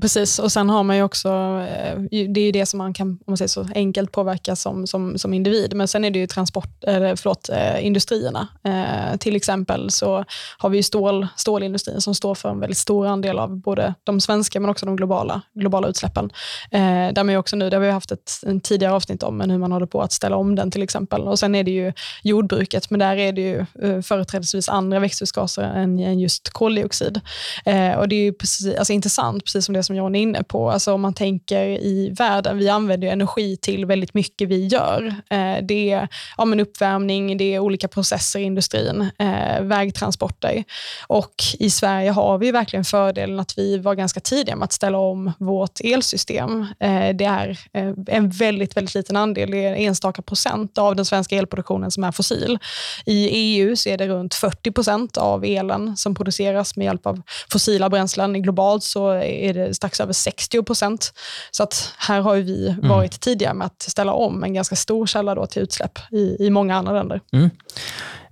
Precis, 0.00 0.38
och 0.38 0.52
sen 0.52 0.70
har 0.70 0.82
man 0.82 0.96
ju 0.96 1.02
också, 1.02 1.28
eh, 1.28 2.00
det 2.10 2.40
är 2.40 2.44
ju 2.44 2.52
det 2.52 2.66
som 2.66 2.78
man 2.78 2.94
kan 2.94 3.08
om 3.08 3.18
man 3.26 3.36
säger 3.36 3.48
så, 3.48 3.68
enkelt 3.74 4.12
påverka 4.12 4.56
som, 4.56 4.86
som, 4.86 5.18
som 5.18 5.34
individ, 5.34 5.74
men 5.74 5.88
sen 5.88 6.04
är 6.04 6.10
det 6.10 6.18
ju 6.18 6.26
transport, 6.26 6.84
eller 6.84 7.16
förlåt, 7.16 7.48
eh, 7.48 7.86
industrierna. 7.86 8.48
Eh, 8.64 9.16
till 9.16 9.36
exempel 9.36 9.90
så 9.90 10.24
har 10.58 10.68
vi 10.70 10.76
ju 10.76 10.82
stål, 10.82 11.26
stålindustrin 11.36 12.00
som 12.00 12.14
står 12.14 12.34
för 12.34 12.48
en 12.48 12.60
väldigt 12.60 12.78
stor 12.78 13.06
andel 13.06 13.38
av 13.38 13.56
både 13.56 13.94
de 14.04 14.20
svenska 14.20 14.60
men 14.60 14.70
också 14.70 14.86
de 14.86 14.96
globala, 14.96 15.42
globala 15.54 15.88
utsläppen. 15.88 16.30
Eh, 16.70 17.12
där 17.12 17.24
man 17.24 17.36
också 17.36 17.56
nu, 17.56 17.70
det 17.70 17.76
har 17.76 17.80
vi 17.80 17.90
haft 17.90 18.12
ett 18.12 18.30
en 18.46 18.60
tidigare 18.60 18.94
avsnitt 18.94 19.22
om, 19.22 19.36
men 19.36 19.50
hur 19.50 19.58
man 19.58 19.72
håller 19.72 19.86
på 19.86 20.02
att 20.02 20.12
ställa 20.12 20.36
om 20.36 20.54
den 20.54 20.70
till 20.70 20.82
exempel. 20.82 21.28
Och 21.28 21.38
Sen 21.38 21.54
är 21.54 21.64
det 21.64 21.70
ju 21.70 21.92
jordbruket, 22.22 22.90
men 22.90 23.00
där 23.00 23.16
är 23.16 23.32
det 23.32 23.40
ju 23.40 23.66
eh, 23.82 24.02
företrädesvis 24.02 24.68
andra 24.68 24.98
växthusgaser 24.98 25.62
än, 25.62 25.98
än 25.98 26.20
just 26.20 26.50
koldioxid. 26.50 27.20
Eh, 27.64 27.92
och 27.92 28.08
Det 28.08 28.16
är 28.16 28.24
ju 28.24 28.32
precis, 28.32 28.76
alltså 28.76 28.92
intressant, 28.92 29.44
precis 29.44 29.64
som 29.64 29.72
det 29.72 29.79
det 29.80 29.84
som 29.84 29.96
John 29.96 30.16
är 30.16 30.20
inne 30.20 30.42
på. 30.42 30.70
Alltså 30.70 30.92
om 30.92 31.00
man 31.00 31.14
tänker 31.14 31.64
i 31.66 32.14
världen, 32.18 32.58
vi 32.58 32.68
använder 32.68 33.08
energi 33.08 33.56
till 33.56 33.86
väldigt 33.86 34.14
mycket 34.14 34.48
vi 34.48 34.66
gör. 34.66 35.14
Eh, 35.30 35.56
det 35.62 35.90
är 35.90 36.08
ja, 36.38 36.44
men 36.44 36.60
uppvärmning, 36.60 37.36
det 37.36 37.54
är 37.54 37.58
olika 37.58 37.88
processer 37.88 38.40
i 38.40 38.42
industrin, 38.42 39.10
eh, 39.18 39.62
vägtransporter. 39.62 40.64
Och 41.06 41.34
i 41.58 41.70
Sverige 41.70 42.10
har 42.10 42.38
vi 42.38 42.52
verkligen 42.52 42.84
fördelen 42.84 43.40
att 43.40 43.58
vi 43.58 43.78
var 43.78 43.94
ganska 43.94 44.20
tidiga 44.20 44.56
med 44.56 44.64
att 44.64 44.72
ställa 44.72 44.98
om 44.98 45.32
vårt 45.38 45.80
elsystem. 45.84 46.66
Eh, 46.80 47.14
det 47.14 47.24
är 47.24 47.58
en 48.06 48.30
väldigt, 48.30 48.76
väldigt 48.76 48.94
liten 48.94 49.16
andel, 49.16 49.50
det 49.50 49.64
är 49.64 49.74
enstaka 49.74 50.22
procent 50.22 50.78
av 50.78 50.96
den 50.96 51.04
svenska 51.04 51.36
elproduktionen 51.36 51.90
som 51.90 52.04
är 52.04 52.12
fossil. 52.12 52.58
I 53.06 53.28
EU 53.28 53.76
så 53.76 53.88
är 53.88 53.98
det 53.98 54.08
runt 54.08 54.34
40 54.34 54.70
procent 54.72 55.16
av 55.16 55.44
elen 55.44 55.96
som 55.96 56.14
produceras 56.14 56.76
med 56.76 56.84
hjälp 56.84 57.06
av 57.06 57.22
fossila 57.52 57.90
bränslen. 57.90 58.42
Globalt 58.42 58.82
så 58.82 59.10
är 59.10 59.54
det 59.54 59.69
strax 59.74 60.00
över 60.00 60.12
60 60.12 60.62
procent. 60.62 61.12
Så 61.50 61.62
att 61.62 61.94
här 61.98 62.20
har 62.20 62.36
vi 62.36 62.68
mm. 62.68 62.88
varit 62.88 63.12
mm. 63.12 63.18
tidiga 63.20 63.54
med 63.54 63.66
att 63.66 63.82
ställa 63.82 64.12
om 64.12 64.44
en 64.44 64.54
ganska 64.54 64.76
stor 64.76 65.06
källa 65.06 65.34
då 65.34 65.46
till 65.46 65.62
utsläpp 65.62 65.98
i, 66.12 66.46
i 66.46 66.50
många 66.50 66.76
andra 66.76 66.92
länder. 66.92 67.20
Mm. 67.32 67.50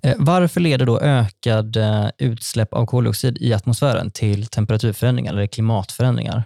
Eh, 0.02 0.14
varför 0.18 0.61
leder 0.61 0.87
då 0.87 1.00
ökad 1.00 1.76
utsläpp 2.18 2.75
av 2.75 2.87
koldioxid 2.87 3.38
i 3.40 3.54
atmosfären 3.54 4.11
till 4.11 4.47
temperaturförändringar 4.47 5.33
eller 5.33 5.47
klimatförändringar? 5.47 6.42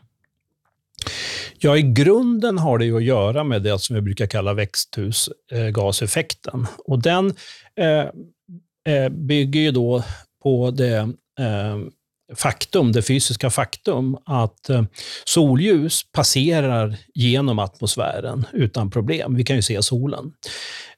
Ja, 1.59 1.77
i 1.77 1.83
grunden 1.83 2.59
har 2.59 2.79
det 2.79 2.91
att 2.91 3.05
göra 3.05 3.45
med 3.45 3.63
det 3.63 3.79
som 3.79 3.97
vi 3.97 4.03
brukar 4.03 4.27
kalla 4.27 4.55
växthusgaseffekten. 4.55 6.67
Och 6.85 7.03
den 7.03 7.35
eh, 7.77 8.07
eh 8.95 9.09
bygger 9.09 9.61
ju 9.61 9.71
då 9.71 10.03
på 10.43 10.71
det 10.71 10.97
eh, 11.39 11.79
faktum, 12.37 12.93
det 12.93 13.03
fysiska 13.03 13.51
faktum 13.51 14.17
att 14.27 14.71
eh, 14.71 14.85
solljus 15.25 16.03
passerar 16.13 16.97
genom 17.15 17.59
atmosfären 17.59 18.47
utan 18.53 18.91
problem. 18.91 19.35
Vi 19.35 19.45
kan 19.45 19.57
ju 19.57 19.63
se 19.63 19.83
solen. 19.83 20.33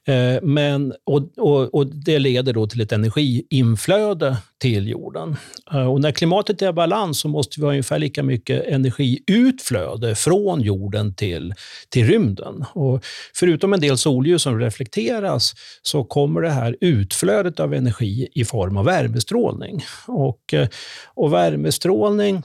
Eh, 0.07 0.41
men, 0.41 0.93
och, 1.03 1.37
och, 1.37 1.75
och, 1.75 1.87
Det 1.87 2.19
leder 2.19 2.53
då 2.53 2.67
till 2.67 2.81
ett 2.81 2.91
energiinflöde 2.91 4.37
till 4.57 4.87
jorden. 4.87 5.35
Eh, 5.73 5.91
och 5.91 6.01
när 6.01 6.11
klimatet 6.11 6.61
är 6.61 6.69
i 6.69 6.73
balans 6.73 7.19
så 7.19 7.27
måste 7.27 7.59
vi 7.59 7.65
ha 7.65 7.71
ungefär 7.71 7.99
lika 7.99 8.23
mycket 8.23 8.65
energiutflöde 8.65 10.15
från 10.15 10.61
jorden 10.61 11.15
till, 11.15 11.53
till 11.89 12.07
rymden. 12.07 12.65
Och 12.73 13.05
förutom 13.33 13.73
en 13.73 13.81
del 13.81 13.97
solljus 13.97 14.41
som 14.41 14.59
reflekteras 14.59 15.53
så 15.81 16.03
kommer 16.03 16.41
det 16.41 16.49
här 16.49 16.77
utflödet 16.81 17.59
av 17.59 17.73
energi 17.73 18.27
i 18.33 18.45
form 18.45 18.77
av 18.77 18.85
värmestrålning. 18.85 19.83
Och, 20.07 20.53
eh, 20.53 20.67
och 21.13 21.33
värmestrålning 21.33 22.43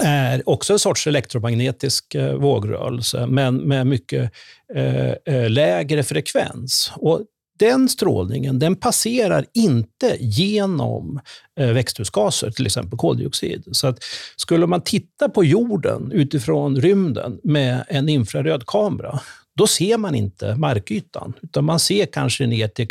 är 0.00 0.48
också 0.48 0.72
en 0.72 0.78
sorts 0.78 1.06
elektromagnetisk 1.06 2.14
eh, 2.14 2.34
vågrörelse, 2.34 3.26
men 3.26 3.56
med 3.56 3.86
mycket 3.86 4.32
eh, 4.74 5.10
eh, 5.10 5.50
lägre 5.50 6.02
frekvens. 6.02 6.92
Och 6.96 7.22
den 7.58 7.88
strålningen 7.88 8.58
den 8.58 8.76
passerar 8.76 9.44
inte 9.54 10.16
genom 10.20 11.20
växthusgaser, 11.56 12.50
till 12.50 12.66
exempel 12.66 12.98
koldioxid. 12.98 13.64
Så 13.72 13.86
att 13.86 13.98
skulle 14.36 14.66
man 14.66 14.80
titta 14.80 15.28
på 15.28 15.44
jorden 15.44 16.12
utifrån 16.12 16.80
rymden 16.80 17.40
med 17.44 17.84
en 17.88 18.08
infraröd 18.08 18.66
kamera, 18.66 19.20
då 19.56 19.66
ser 19.66 19.98
man 19.98 20.14
inte 20.14 20.54
markytan, 20.56 21.32
utan 21.42 21.64
man 21.64 21.80
ser 21.80 22.06
kanske 22.06 22.46
ner 22.46 22.68
till 22.68 22.88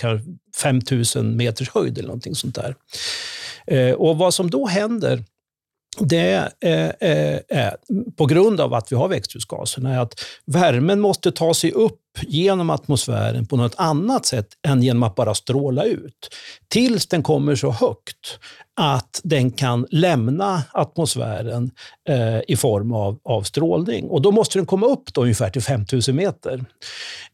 5000 0.62 1.38
meters 1.38 1.70
höjd 1.70 1.98
eller 1.98 2.08
någonting 2.08 2.36
sånt 2.36 2.56
där. 2.56 2.76
Och 3.96 4.18
vad 4.18 4.34
som 4.34 4.50
då 4.50 4.68
händer 4.68 5.24
det 6.00 6.50
är, 6.60 7.76
på 8.18 8.26
grund 8.26 8.62
av 8.62 8.74
att 8.74 8.92
vi 8.92 8.96
har 8.96 9.08
växthusgaserna 9.08 9.96
är 9.96 10.00
att 10.00 10.14
värmen 10.46 11.00
måste 11.00 11.32
ta 11.32 11.54
sig 11.54 11.72
upp 11.72 12.00
genom 12.22 12.70
atmosfären 12.70 13.46
på 13.46 13.58
något 13.58 13.76
annat 13.78 14.26
sätt 14.26 14.48
än 14.68 14.84
genom 14.84 15.04
att 15.04 15.16
bara 15.16 15.36
stråla 15.36 15.84
ut. 15.84 16.30
Tills 16.68 17.08
den 17.08 17.24
kommer 17.24 17.56
så 17.56 17.72
högt 17.72 18.40
att 18.76 19.22
den 19.24 19.52
kan 19.52 19.88
lämna 19.90 20.64
atmosfären 20.72 21.72
eh, 22.10 22.40
i 22.48 22.56
form 22.56 22.94
av, 22.94 23.20
av 23.24 23.42
strålning. 23.42 24.10
Och 24.10 24.22
Då 24.22 24.32
måste 24.32 24.60
den 24.60 24.66
komma 24.66 24.86
upp 24.86 25.14
då 25.14 25.22
ungefär 25.22 25.50
till 25.50 25.62
5000 25.62 26.16
meter. 26.16 26.66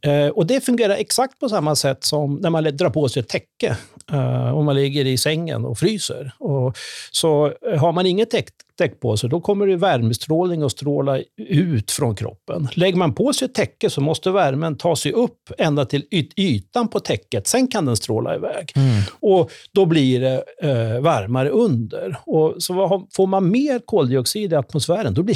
Eh, 0.02 0.28
och 0.28 0.46
Det 0.46 0.66
fungerar 0.66 0.94
exakt 0.94 1.40
på 1.40 1.50
samma 1.50 1.76
sätt 1.76 2.04
som 2.04 2.36
när 2.36 2.50
man 2.50 2.64
drar 2.64 2.90
på 2.90 3.10
sig 3.10 3.20
ett 3.20 3.30
täcke 3.30 3.78
eh, 4.12 4.58
om 4.58 4.66
man 4.66 4.76
ligger 4.76 5.06
i 5.06 5.18
sängen 5.18 5.66
och 5.66 5.78
fryser. 5.78 6.32
Och 6.40 6.78
så 7.12 7.54
har 7.80 7.92
man 7.92 8.06
inget 8.06 8.30
täcke 8.30 8.52
täck 8.80 9.00
på 9.00 9.18
sig, 9.18 9.30
då 9.30 9.42
kommer 9.42 9.68
det 9.68 9.76
värmestrålning 9.76 10.64
att 10.64 10.72
stråla 10.72 11.20
ut 11.38 11.92
från 11.92 12.16
kroppen. 12.16 12.68
Lägger 12.74 12.98
man 12.98 13.14
på 13.14 13.34
sig 13.34 13.46
ett 13.46 13.54
täcke 13.54 13.90
så 13.90 14.02
måste 14.02 14.32
värmen 14.32 14.78
ta 14.78 14.96
sig 14.96 15.12
upp 15.12 15.52
ända 15.58 15.86
till 15.86 16.06
yt 16.12 16.34
ytan 16.40 16.88
på 16.88 17.00
täcket. 17.00 17.48
Sen 17.48 17.68
kan 17.68 17.86
den 17.86 17.98
stråla 17.98 18.36
iväg. 18.36 18.72
Mm. 18.76 19.02
Och 19.20 19.52
Då 19.72 19.86
blir 19.86 20.20
det 20.20 20.44
eh, 20.62 21.02
varmare 21.02 21.50
under. 21.50 22.20
Och 22.26 22.56
så 22.60 23.08
får 23.16 23.28
man 23.28 23.52
mer 23.52 23.80
koldioxid 23.86 24.54
i 24.54 24.56
atmosfären, 24.56 25.14
då 25.14 25.24
blir 25.24 25.36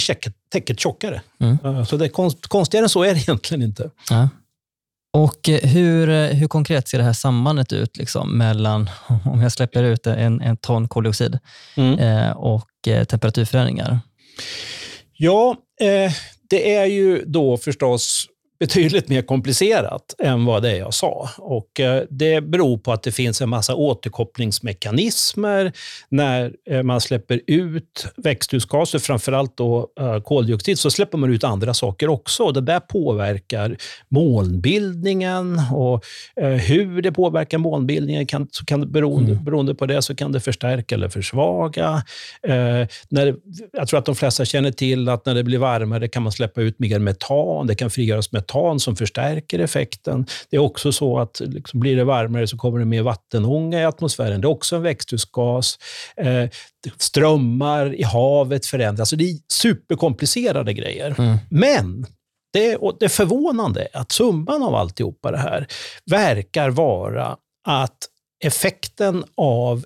täcket 0.50 0.80
tjockare. 0.80 1.22
Mm. 1.40 1.58
Uh, 1.66 1.84
så 1.84 1.98
det 1.98 2.06
är 2.06 2.10
konst, 2.10 2.48
konstigare 2.48 2.86
än 2.86 2.90
så 2.90 3.04
är 3.04 3.14
det 3.14 3.20
egentligen 3.20 3.62
inte. 3.62 3.90
Ja. 4.10 4.30
Och 5.14 5.50
eh, 5.50 5.70
hur, 5.70 6.10
eh, 6.10 6.28
hur 6.28 6.48
konkret 6.48 6.88
ser 6.88 6.98
det 6.98 7.04
här 7.04 7.14
sambandet 7.14 7.74
ut 7.74 7.98
liksom, 7.98 8.38
mellan 8.38 8.90
om 9.26 9.42
jag 9.42 9.52
släpper 9.52 9.84
ut 9.84 10.08
en, 10.08 10.42
en 10.42 10.58
ton 10.58 10.88
koldioxid 10.88 11.40
mm. 11.78 12.00
eh, 12.00 12.32
och 12.32 12.88
eh, 12.88 13.04
temperaturförändringar? 13.04 14.00
Ja, 15.14 15.56
eh, 15.82 16.12
det 16.50 16.76
är 16.76 16.86
ju 16.86 17.24
då 17.26 17.58
förstås 17.58 18.26
betydligt 18.60 19.10
mer 19.10 19.22
komplicerat 19.22 20.16
än 20.20 20.46
vad 20.46 20.62
det 20.62 20.72
är 20.72 20.76
jag 20.76 20.94
sa. 20.94 21.30
Och 21.38 21.80
eh, 21.80 22.04
det 22.10 22.42
beror 22.42 22.78
på 22.78 22.92
att 22.92 23.04
det 23.04 23.12
finns 23.12 23.42
en 23.42 23.50
massa 23.50 23.76
återkopplingsmekanismer 23.76 25.72
när 26.10 26.54
eh, 26.70 26.84
man 26.84 27.02
släpper 27.02 27.42
ut 27.48 28.08
växthusgaser, 28.16 29.00
framförallt 29.00 29.58
då 29.58 29.88
eh, 30.00 30.20
koldioxid, 30.20 30.80
så 30.80 30.92
släpper 30.92 31.18
man 31.18 31.34
ut 31.34 31.44
andra 31.44 31.74
saker 31.74 32.10
också. 32.10 32.44
Och 32.44 32.54
det 32.54 32.62
där 32.62 32.80
påverkar 32.80 33.78
molnbildningen 34.10 35.62
och 35.74 36.04
hur 36.68 37.02
det 37.02 37.12
påverkar 37.12 37.58
molnbildningen, 37.58 38.26
kan, 38.26 38.48
så 38.52 38.66
kan, 38.66 38.92
beroende, 38.92 39.32
mm. 39.32 39.44
beroende 39.44 39.76
på 39.76 39.86
det, 39.86 40.02
så 40.02 40.16
kan 40.16 40.32
det 40.32 40.40
förstärka 40.40 40.96
eller 40.96 41.10
försvaga. 41.10 42.04
när, 43.10 43.36
jag 43.72 43.88
tror 43.88 44.00
att 44.00 44.06
de 44.06 44.16
flesta 44.16 44.46
känner 44.46 44.72
till 44.72 45.10
att 45.10 45.26
när 45.26 45.36
det 45.36 45.44
blir 45.44 45.58
varmare 45.58 46.08
kan 46.08 46.24
man 46.24 46.32
släppa 46.32 46.62
ut 46.62 46.80
mer 46.80 47.00
metan, 47.00 47.68
det 47.68 47.76
kan 47.76 47.90
frigöras 47.90 48.32
metan 48.32 48.43
metan 48.44 48.80
som 48.80 48.96
förstärker 48.96 49.60
effekten. 49.60 50.26
Det 50.50 50.56
är 50.56 50.62
också 50.62 50.92
så 50.92 51.20
att 51.20 51.40
liksom, 51.40 51.80
blir 51.80 51.96
det 51.96 52.04
varmare 52.04 52.48
så 52.48 52.58
kommer 52.58 52.80
det 52.80 52.86
mer 52.86 53.02
vattenånga 53.02 53.82
i 53.82 53.86
atmosfären. 53.86 54.42
Det 54.42 54.46
är 54.46 54.50
också 54.50 54.76
en 54.76 54.82
växthusgas. 54.82 55.80
Eh, 56.18 56.50
strömmar 56.98 57.96
i 57.96 58.04
havet 58.04 58.66
förändras. 58.66 59.10
Så 59.10 59.16
det 59.16 59.24
är 59.24 59.38
superkomplicerade 59.54 60.74
grejer. 60.74 61.16
Mm. 61.18 61.38
Men 61.50 62.06
det, 62.54 62.78
det 63.00 63.10
förvånande 63.10 63.88
är 63.94 64.00
att 64.00 64.12
summan 64.12 64.64
av 64.64 64.76
alltihopa 64.76 65.32
det 65.32 65.38
här 65.38 65.68
verkar 66.06 66.70
vara 66.70 67.38
att 67.68 67.98
effekten 68.44 69.24
av 69.38 69.86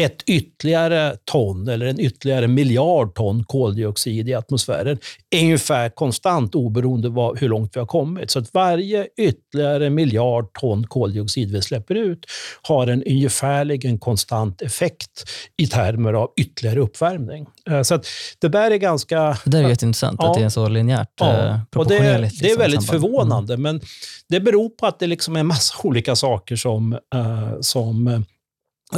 ett 0.00 0.22
ytterligare 0.26 1.16
ton 1.24 1.68
eller 1.68 1.86
en 1.86 2.00
ytterligare 2.00 2.48
miljard 2.48 3.14
ton 3.14 3.44
koldioxid 3.44 4.28
i 4.28 4.34
atmosfären 4.34 4.98
är 5.30 5.42
ungefär 5.42 5.88
konstant 5.88 6.54
oberoende 6.54 7.08
av 7.20 7.36
hur 7.38 7.48
långt 7.48 7.76
vi 7.76 7.80
har 7.80 7.86
kommit. 7.86 8.30
Så 8.30 8.38
att 8.38 8.54
varje 8.54 9.06
ytterligare 9.18 9.90
miljard 9.90 10.52
ton 10.60 10.86
koldioxid 10.86 11.52
vi 11.52 11.62
släpper 11.62 11.94
ut 11.94 12.26
har 12.62 12.86
en 12.86 13.02
ungefärligen 13.02 13.98
konstant 13.98 14.62
effekt 14.62 15.30
i 15.56 15.66
termer 15.66 16.12
av 16.12 16.30
ytterligare 16.40 16.80
uppvärmning. 16.80 17.46
Eh, 17.70 17.82
så 17.82 17.94
att 17.94 18.06
det 18.38 18.48
där 18.48 18.70
är 18.70 18.76
ganska... 18.76 19.38
Det 19.44 19.58
är 19.58 19.68
jätteintressant 19.68 20.20
ja, 20.22 20.30
att 20.30 20.38
det 20.38 20.44
är 20.44 20.48
så 20.48 20.68
linjärt 20.68 21.08
ja. 21.20 21.32
Eh, 21.32 21.58
det, 21.72 21.84
det 21.88 21.96
är 21.96 22.18
liksom, 22.18 22.58
väldigt 22.58 22.82
samband. 22.82 23.02
förvånande, 23.02 23.54
mm. 23.54 23.62
men 23.62 23.80
det 24.28 24.40
beror 24.40 24.68
på 24.68 24.86
att 24.86 24.98
det 24.98 25.06
liksom 25.06 25.36
är 25.36 25.40
en 25.40 25.46
massa 25.46 25.74
olika 25.88 26.16
saker 26.16 26.56
som, 26.56 26.92
uh, 27.14 27.60
som 27.60 28.24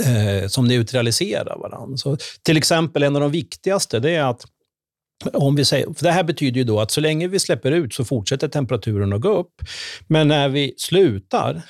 eh, 0.06 0.48
som 0.48 0.68
neutraliserar 0.68 1.58
varandra. 1.58 1.96
Så, 1.96 2.16
till 2.42 2.56
exempel, 2.56 3.02
en 3.02 3.16
av 3.16 3.22
de 3.22 3.30
viktigaste 3.30 4.00
det 4.00 4.10
är 4.10 4.24
att 4.24 4.44
om 5.32 5.56
vi 5.56 5.64
säger, 5.64 5.94
för 5.94 6.04
det 6.04 6.12
här 6.12 6.24
betyder 6.24 6.58
ju 6.58 6.64
då 6.64 6.80
att 6.80 6.90
så 6.90 7.00
länge 7.00 7.28
vi 7.28 7.38
släpper 7.38 7.72
ut 7.72 7.94
så 7.94 8.04
fortsätter 8.04 8.48
temperaturen 8.48 9.12
att 9.12 9.20
gå 9.20 9.38
upp. 9.38 9.54
Men 10.06 10.28
när 10.28 10.48
vi 10.48 10.74
slutar, 10.76 11.62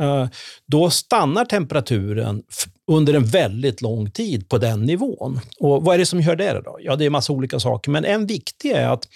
eh, 0.00 0.28
då 0.66 0.90
stannar 0.90 1.44
temperaturen 1.44 2.42
under 2.90 3.14
en 3.14 3.24
väldigt 3.24 3.80
lång 3.80 4.10
tid 4.10 4.48
på 4.48 4.58
den 4.58 4.82
nivån. 4.82 5.40
Och 5.60 5.84
Vad 5.84 5.94
är 5.94 5.98
det 5.98 6.06
som 6.06 6.20
gör 6.20 6.36
det 6.36 6.62
då? 6.64 6.78
Ja, 6.80 6.96
det 6.96 7.04
är 7.04 7.10
massa 7.10 7.32
olika 7.32 7.60
saker, 7.60 7.90
men 7.90 8.04
en 8.04 8.26
viktig 8.26 8.70
är 8.70 8.88
att 8.88 9.08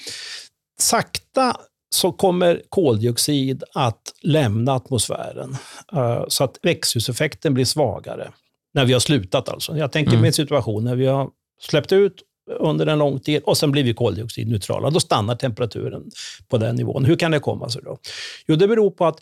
sakta 0.81 1.57
så 1.95 2.13
kommer 2.13 2.63
koldioxid 2.69 3.65
att 3.75 4.03
lämna 4.23 4.75
atmosfären 4.75 5.57
eh, 5.93 6.25
så 6.29 6.45
att 6.45 6.59
växthuseffekten 6.63 7.55
blir 7.55 7.65
svagare. 7.65 8.33
När 8.79 8.85
vi 8.85 8.93
har 8.93 9.01
slutat 9.01 9.49
alltså. 9.49 9.77
Jag 9.77 9.93
tänker 9.93 10.11
mm. 10.11 10.21
mig 10.21 10.29
en 10.29 10.33
situation 10.33 10.85
när 10.85 10.97
vi 10.97 11.07
har 11.07 11.31
släppt 11.61 11.93
ut 11.93 12.23
under 12.61 12.87
en 12.87 12.99
lång 12.99 13.21
tid 13.21 13.43
och 13.43 13.59
sen 13.59 13.71
blir 13.71 13.85
vi 13.85 13.95
koldioxidneutrala. 13.95 14.91
Då 14.91 15.01
stannar 15.01 15.35
temperaturen 15.35 16.11
på 16.49 16.59
den 16.59 16.77
nivån. 16.77 17.05
Hur 17.05 17.17
kan 17.17 17.31
det 17.31 17.41
komma 17.41 17.69
sig 17.69 17.83
då? 17.83 17.99
Jo, 18.47 18.57
det 18.57 18.69
beror 18.69 18.91
på 18.91 19.07
att 19.07 19.21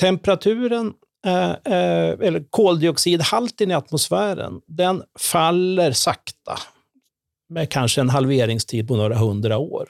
temperaturen 0.00 0.92
eh, 1.26 1.50
eh, 1.50 2.16
eller 2.20 2.44
koldioxidhalten 2.50 3.70
i 3.70 3.74
atmosfären, 3.74 4.60
den 4.66 5.02
faller 5.18 5.92
sakta 5.92 6.58
med 7.48 7.70
kanske 7.70 8.00
en 8.00 8.10
halveringstid 8.10 8.88
på 8.88 8.96
några 8.96 9.16
hundra 9.16 9.58
år. 9.58 9.88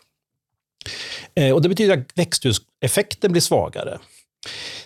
Eh, 1.34 1.54
och 1.54 1.62
Det 1.62 1.68
betyder 1.68 1.98
att 1.98 2.08
växthuseffekten 2.14 3.32
blir 3.32 3.42
svagare. 3.42 3.98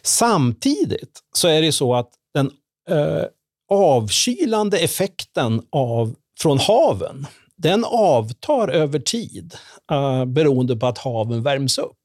Samtidigt 0.02 1.20
så 1.36 1.48
är 1.48 1.62
det 1.62 1.72
så 1.72 1.94
att 1.94 2.10
den 2.34 2.50
eh, 2.90 3.24
avkylande 3.72 4.78
effekten 4.78 5.62
av, 5.70 6.14
från 6.40 6.58
haven, 6.58 7.26
den 7.56 7.84
avtar 7.84 8.68
över 8.68 8.98
tid 8.98 9.54
uh, 9.92 10.24
beroende 10.24 10.76
på 10.76 10.86
att 10.86 10.98
haven 10.98 11.42
värms 11.42 11.78
upp. 11.78 11.96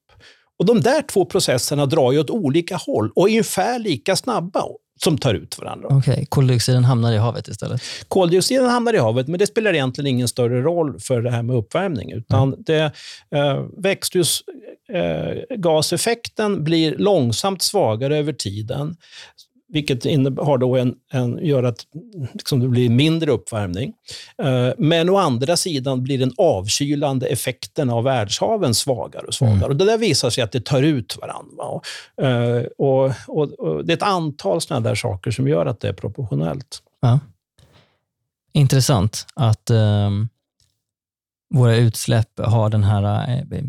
Och 0.58 0.66
De 0.66 0.80
där 0.80 1.02
två 1.02 1.24
processerna 1.24 1.86
drar 1.86 2.12
ju 2.12 2.18
åt 2.18 2.30
olika 2.30 2.76
håll 2.76 3.10
och 3.14 3.22
är 3.22 3.30
ungefär 3.30 3.78
lika 3.78 4.16
snabba 4.16 4.64
som 5.04 5.18
tar 5.18 5.34
ut 5.34 5.58
varandra. 5.58 5.96
Okay. 5.96 6.26
Koldioxiden 6.26 6.84
hamnar 6.84 7.12
i 7.12 7.16
havet 7.16 7.48
istället? 7.48 7.82
Koldioxiden 8.08 8.70
hamnar 8.70 8.94
i 8.94 8.98
havet, 8.98 9.28
men 9.28 9.38
det 9.38 9.46
spelar 9.46 9.74
egentligen 9.74 10.06
ingen 10.06 10.28
större 10.28 10.62
roll 10.62 11.00
för 11.00 11.22
det 11.22 11.30
här 11.30 11.42
med 11.42 11.56
uppvärmning. 11.56 12.12
Utan 12.12 12.48
mm. 12.48 12.62
det, 12.66 12.92
eh, 13.34 13.64
växthusgaseffekten 13.76 16.54
eh, 16.54 16.60
blir 16.60 16.98
långsamt 16.98 17.62
svagare 17.62 18.18
över 18.18 18.32
tiden 18.32 18.96
vilket 19.68 20.04
har 20.38 20.58
då 20.58 20.76
en, 20.76 20.94
en, 21.12 21.46
gör 21.46 21.62
att 21.62 21.86
liksom 22.32 22.60
det 22.60 22.68
blir 22.68 22.90
mindre 22.90 23.30
uppvärmning. 23.30 23.92
Eh, 24.42 24.70
men 24.78 25.10
å 25.10 25.16
andra 25.16 25.56
sidan 25.56 26.02
blir 26.02 26.18
den 26.18 26.32
avkylande 26.36 27.26
effekten 27.26 27.90
av 27.90 28.04
världshaven 28.04 28.74
svagare 28.74 29.26
och 29.26 29.34
svagare. 29.34 29.56
Mm. 29.56 29.70
Och 29.70 29.76
det 29.76 29.84
där 29.84 29.98
visar 29.98 30.30
sig 30.30 30.44
att 30.44 30.52
det 30.52 30.64
tar 30.64 30.82
ut 30.82 31.18
varandra. 31.20 31.64
Och, 31.64 31.84
eh, 32.24 32.64
och, 32.78 33.12
och, 33.26 33.52
och 33.52 33.84
det 33.84 33.92
är 33.92 33.96
ett 33.96 34.02
antal 34.02 34.60
sådana 34.60 34.88
där 34.88 34.94
saker 34.94 35.30
som 35.30 35.48
gör 35.48 35.66
att 35.66 35.80
det 35.80 35.88
är 35.88 35.92
proportionellt. 35.92 36.82
Ja. 37.00 37.20
Intressant 38.52 39.26
att 39.34 39.70
um 39.70 40.28
våra 41.50 41.76
utsläpp 41.76 42.40
har 42.40 42.70
den 42.70 42.84
här 42.84 43.30
eh, 43.30 43.62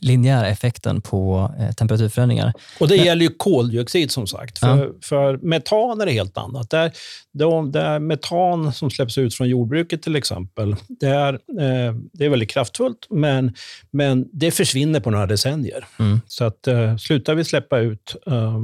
linjära 0.00 0.48
effekten 0.48 1.00
på 1.00 1.52
eh, 1.58 1.72
temperaturförändringar. 1.72 2.52
Och 2.80 2.88
Det 2.88 2.96
gäller 2.96 3.22
ju 3.22 3.28
koldioxid 3.28 4.10
som 4.10 4.26
sagt. 4.26 4.58
För, 4.58 4.78
ja. 4.78 4.92
för 5.02 5.36
metan 5.36 6.00
är 6.00 6.06
det 6.06 6.12
helt 6.12 6.38
annat. 6.38 6.70
Där, 6.70 6.92
där 7.32 7.98
metan 7.98 8.72
som 8.72 8.90
släpps 8.90 9.18
ut 9.18 9.34
från 9.34 9.48
jordbruket 9.48 10.02
till 10.02 10.16
exempel, 10.16 10.76
det 10.88 11.08
är, 11.08 11.32
eh, 11.34 11.94
det 12.12 12.24
är 12.24 12.28
väldigt 12.28 12.50
kraftfullt, 12.50 13.06
men, 13.10 13.54
men 13.90 14.28
det 14.32 14.50
försvinner 14.50 15.00
på 15.00 15.10
några 15.10 15.26
decennier. 15.26 15.86
Mm. 15.98 16.20
Så 16.26 16.44
att 16.44 16.68
slutar 17.00 17.34
vi 17.34 17.44
släppa 17.44 17.78
ut 17.78 18.16
eh, 18.26 18.58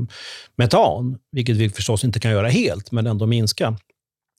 metan, 0.57 1.19
vilket 1.33 1.57
vi 1.57 1.71
förstås 1.71 2.05
inte 2.05 2.21
kan 2.21 2.31
göra 2.31 2.49
helt, 2.49 2.93
men 2.93 3.07
ändå 3.07 3.27
minska, 3.27 3.77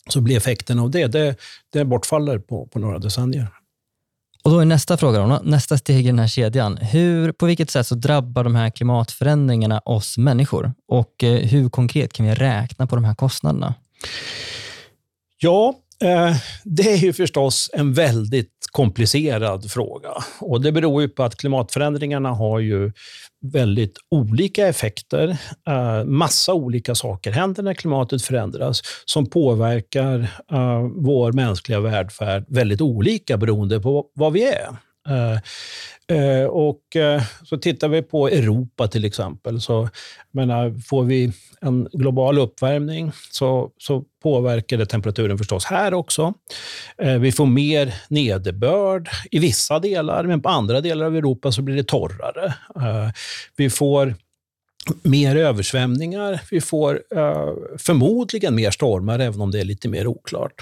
så 0.10 0.22
blir 0.22 0.38
effekten 0.38 0.80
av 0.80 0.92
det, 0.92 1.08
det, 1.08 1.36
det 1.74 1.86
bortfaller 1.86 2.40
på, 2.40 2.68
på 2.68 2.80
några 2.80 3.00
decennier. 3.00 3.48
Och 4.48 4.54
då 4.54 4.60
är 4.60 4.66
nästa 4.66 4.98
fråga, 4.98 5.20
då, 5.20 5.40
nästa 5.44 5.78
steg 5.78 6.06
i 6.06 6.08
den 6.08 6.20
här 6.20 6.28
kedjan. 6.28 6.78
Hur, 6.78 7.32
på 7.32 7.46
vilket 7.46 7.70
sätt 7.70 7.88
så 7.88 7.96
drabbar 7.96 8.44
de 8.44 8.56
här 8.56 8.70
klimatförändringarna 8.70 9.82
oss 9.86 10.18
människor? 10.18 10.74
Och 10.88 11.24
eh, 11.24 11.40
hur 11.40 11.70
konkret 11.70 12.14
kan 12.14 12.26
vi 12.26 12.34
räkna 12.34 12.88
på 12.88 12.96
de 12.96 13.06
här 13.06 13.16
kostnaderna? 13.16 13.74
Ja, 15.40 15.74
eh, 16.02 16.36
det 16.64 16.94
är 16.94 16.98
ju 16.98 17.14
förstås 17.14 17.70
en 17.74 17.94
väldigt 17.94 18.57
komplicerad 18.78 19.72
fråga. 19.72 20.10
Och 20.40 20.62
Det 20.62 20.72
beror 20.72 21.02
ju 21.02 21.10
på 21.10 21.24
att 21.24 21.36
klimatförändringarna 21.36 22.30
har 22.30 22.60
ju 22.60 22.92
väldigt 23.54 23.98
olika 24.12 24.68
effekter. 24.68 25.38
Uh, 25.70 26.04
massa 26.06 26.54
olika 26.54 26.96
saker 26.96 27.32
händer 27.32 27.64
när 27.64 27.74
klimatet 27.74 28.22
förändras 28.22 28.82
som 29.06 29.30
påverkar 29.30 30.20
uh, 30.54 30.82
vår 30.96 31.32
mänskliga 31.32 31.80
välfärd 31.80 32.46
väldigt 32.48 32.82
olika 32.82 33.38
beroende 33.38 33.80
på 33.80 34.06
vad 34.14 34.34
vi 34.34 34.44
är. 34.44 34.68
Eh, 35.08 35.40
Eh, 36.12 36.46
och 36.46 36.96
eh, 36.96 37.24
så 37.44 37.58
tittar 37.58 37.88
vi 37.88 38.02
på 38.02 38.28
Europa 38.28 38.88
till 38.88 39.06
exempel. 39.06 39.62
Så, 39.62 39.90
menar, 40.32 40.82
får 40.88 41.04
vi 41.04 41.32
en 41.62 41.88
global 41.94 42.38
uppvärmning 42.38 43.12
så, 43.32 43.72
så 43.78 44.04
påverkar 44.24 44.78
det 44.78 44.86
temperaturen 44.86 45.38
förstås 45.38 45.66
här 45.66 45.94
också. 45.94 46.34
Eh, 46.98 47.18
vi 47.18 47.32
får 47.32 47.46
mer 47.46 47.94
nederbörd 48.10 49.10
i 49.32 49.40
vissa 49.40 49.80
delar, 49.80 50.24
men 50.24 50.42
på 50.42 50.50
andra 50.50 50.82
delar 50.82 51.06
av 51.06 51.16
Europa 51.16 51.52
så 51.52 51.62
blir 51.62 51.76
det 51.76 51.88
torrare. 51.88 52.54
Eh, 52.76 53.10
vi 53.56 53.70
får 53.70 54.16
mer 55.04 55.36
översvämningar. 55.36 56.42
Vi 56.52 56.62
får 56.62 57.04
eh, 57.16 57.54
förmodligen 57.78 58.56
mer 58.56 58.72
stormar, 58.72 59.20
även 59.20 59.42
om 59.42 59.52
det 59.52 59.60
är 59.60 59.66
lite 59.66 59.90
mer 59.90 60.08
oklart. 60.08 60.54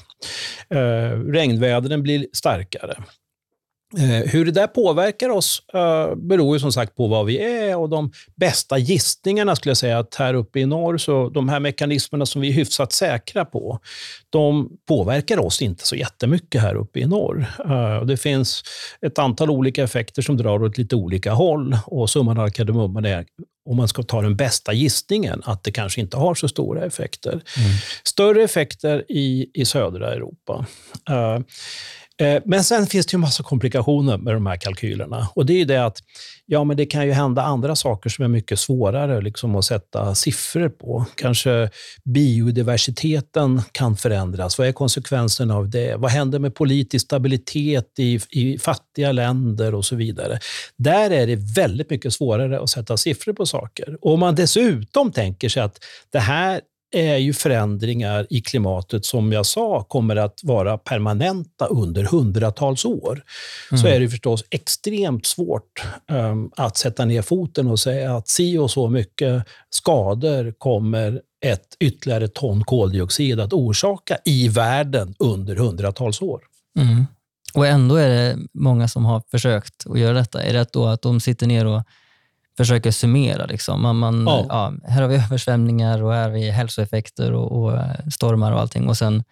Eh, 0.69 1.19
regnvädren 1.19 2.03
blir 2.03 2.27
starkare. 2.33 2.95
Eh, 3.97 4.31
hur 4.31 4.45
det 4.45 4.51
där 4.51 4.67
påverkar 4.67 5.29
oss 5.29 5.61
uh, 5.75 6.15
beror 6.15 6.55
ju 6.55 6.59
som 6.59 6.71
sagt 6.71 6.95
på 6.95 7.07
vad 7.07 7.25
vi 7.25 7.39
är 7.39 7.77
och 7.77 7.89
de 7.89 8.11
bästa 8.35 8.77
gissningarna 8.77 9.55
skulle 9.55 9.69
jag 9.69 9.77
säga 9.77 9.99
att 9.99 10.15
här 10.15 10.33
uppe 10.33 10.59
i 10.59 10.65
norr, 10.65 10.97
så 10.97 11.29
de 11.29 11.49
här 11.49 11.59
mekanismerna 11.59 12.25
som 12.25 12.41
vi 12.41 12.49
är 12.49 12.53
hyfsat 12.53 12.93
säkra 12.93 13.45
på, 13.45 13.79
de 14.29 14.69
påverkar 14.87 15.37
oss 15.37 15.61
inte 15.61 15.87
så 15.87 15.95
jättemycket 15.95 16.61
här 16.61 16.75
uppe 16.75 16.99
i 16.99 17.05
norr. 17.05 17.45
Uh, 17.65 18.05
det 18.05 18.17
finns 18.17 18.63
ett 19.01 19.19
antal 19.19 19.49
olika 19.49 19.83
effekter 19.83 20.21
som 20.21 20.37
drar 20.37 20.63
åt 20.63 20.77
lite 20.77 20.95
olika 20.95 21.33
håll 21.33 21.77
och 21.85 22.09
summan 22.09 22.39
av 22.39 22.49
kardemumman 22.49 23.05
är 23.05 23.25
om 23.69 23.77
man 23.77 23.87
ska 23.87 24.03
ta 24.03 24.21
den 24.21 24.35
bästa 24.35 24.73
gissningen, 24.73 25.41
att 25.45 25.63
det 25.63 25.71
kanske 25.71 26.01
inte 26.01 26.17
har 26.17 26.35
så 26.35 26.47
stora 26.47 26.85
effekter. 26.85 27.31
Mm. 27.31 27.41
Större 28.03 28.43
effekter 28.43 29.03
i, 29.09 29.49
i 29.53 29.65
södra 29.65 30.13
Europa. 30.13 30.65
Eh, 32.22 32.41
men 32.45 32.63
sen 32.63 32.88
finns 32.88 33.05
det 33.05 33.13
ju 33.13 33.17
massa 33.17 33.43
komplikationer 33.43 34.17
med 34.17 34.34
de 34.34 34.45
här 34.45 34.57
kalkylerna. 34.57 35.27
Och 35.36 35.45
det 35.45 35.62
är 35.62 35.65
det 35.65 35.86
att 35.86 35.98
ja, 36.45 36.63
men 36.63 36.77
det 36.77 36.86
kan 36.86 37.05
ju 37.05 37.12
hända 37.12 37.41
andra 37.41 37.75
saker 37.75 38.10
som 38.10 38.25
är 38.25 38.29
mycket 38.29 38.60
svårare 38.60 39.22
liksom, 39.22 39.55
att 39.55 39.65
sätta 39.65 40.15
siffror 40.15 40.69
på. 40.69 41.05
Kanske 41.15 41.69
biodiversiteten 42.03 43.62
kan 43.72 43.98
förändras. 43.98 44.57
Vad 44.57 44.67
är 44.67 44.72
konsekvenserna 44.72 45.55
av 45.55 45.69
det? 45.69 45.95
Vad 45.95 46.12
händer 46.12 46.39
med 46.39 46.55
politisk 46.55 47.05
stabilitet 47.05 48.00
i, 48.00 48.19
i 48.29 48.57
fattiga 48.57 49.12
länder 49.12 49.75
och 49.75 49.86
så 49.86 49.95
vidare? 49.95 50.39
Där 50.77 51.12
är 51.12 51.27
det 51.27 51.36
väldigt 51.36 51.89
mycket 51.89 52.13
svårare 52.13 52.60
att 52.60 52.69
sätta 52.69 52.98
siffror 52.98 53.34
på 53.34 53.45
saker. 53.45 53.98
Och 54.01 54.13
om 54.13 54.19
man 54.19 54.36
dessutom 54.36 55.12
tänker 55.12 55.50
sig 55.50 55.63
att 55.63 55.79
det 56.12 56.19
här 56.19 56.62
är 56.95 57.17
ju 57.17 57.33
förändringar 57.33 58.27
i 58.29 58.41
klimatet 58.41 59.05
som 59.05 59.31
jag 59.31 59.45
sa 59.45 59.83
kommer 59.83 60.15
att 60.15 60.39
vara 60.43 60.77
permanenta 60.77 61.65
under 61.65 62.03
hundratals 62.03 62.85
år. 62.85 63.23
Mm. 63.71 63.81
Så 63.81 63.87
är 63.87 63.99
det 63.99 64.09
förstås 64.09 64.43
extremt 64.49 65.25
svårt 65.25 65.83
um, 66.11 66.51
att 66.55 66.77
sätta 66.77 67.05
ner 67.05 67.21
foten 67.21 67.67
och 67.67 67.79
säga 67.79 68.15
att 68.15 68.27
si 68.27 68.57
och 68.57 68.71
så 68.71 68.89
mycket 68.89 69.43
skador 69.69 70.53
kommer 70.57 71.21
ett 71.45 71.77
ytterligare 71.79 72.27
ton 72.27 72.63
koldioxid 72.63 73.39
att 73.39 73.53
orsaka 73.53 74.17
i 74.25 74.47
världen 74.47 75.15
under 75.19 75.55
hundratals 75.55 76.21
år. 76.21 76.41
Mm. 76.79 77.05
Och 77.53 77.67
ändå 77.67 77.95
är 77.95 78.09
det 78.09 78.37
många 78.53 78.87
som 78.87 79.05
har 79.05 79.21
försökt 79.31 79.87
att 79.89 79.99
göra 79.99 80.13
detta. 80.13 80.43
Är 80.43 80.53
det 80.53 80.73
då 80.73 80.85
att 80.85 81.01
de 81.01 81.19
sitter 81.19 81.47
ner 81.47 81.65
och 81.65 81.83
försöker 82.57 82.91
summera. 82.91 83.46
Liksom. 83.46 83.81
Man, 83.81 83.96
man, 83.96 84.25
ja. 84.27 84.46
Ja, 84.50 84.74
här 84.89 85.01
har 85.01 85.09
vi 85.09 85.15
översvämningar 85.15 86.03
och 86.03 86.13
här 86.13 86.24
har 86.24 86.29
vi 86.29 86.50
hälsoeffekter 86.50 87.31
och, 87.33 87.63
och 87.63 87.77
eh, 87.77 88.07
stormar 88.11 88.51
och 88.51 88.59
allting. 88.59 88.87
Och 88.87 88.98
sen, 88.98 89.24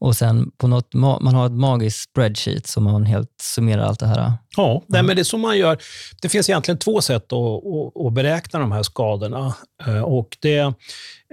och 0.00 0.16
sen 0.16 0.50
på 0.58 0.66
något, 0.66 0.94
man 0.94 1.34
har 1.34 1.46
ett 1.46 1.52
magiskt 1.52 2.10
spreadsheet 2.10 2.66
som 2.66 2.84
man 2.84 3.04
helt 3.04 3.30
summerar 3.42 3.82
allt 3.82 4.00
det 4.00 4.06
här. 4.06 4.32
Ja, 4.56 4.82
nej, 4.86 5.02
men 5.02 5.16
det 5.16 5.22
är 5.22 5.24
så 5.24 5.38
man 5.38 5.58
gör. 5.58 5.78
Det 6.22 6.28
finns 6.28 6.48
egentligen 6.48 6.78
två 6.78 7.00
sätt 7.00 7.32
att, 7.32 7.38
att, 7.38 8.06
att 8.06 8.12
beräkna 8.12 8.58
de 8.58 8.72
här 8.72 8.82
skadorna. 8.82 9.54
Eh, 9.86 10.02
och 10.02 10.36
det, 10.40 10.58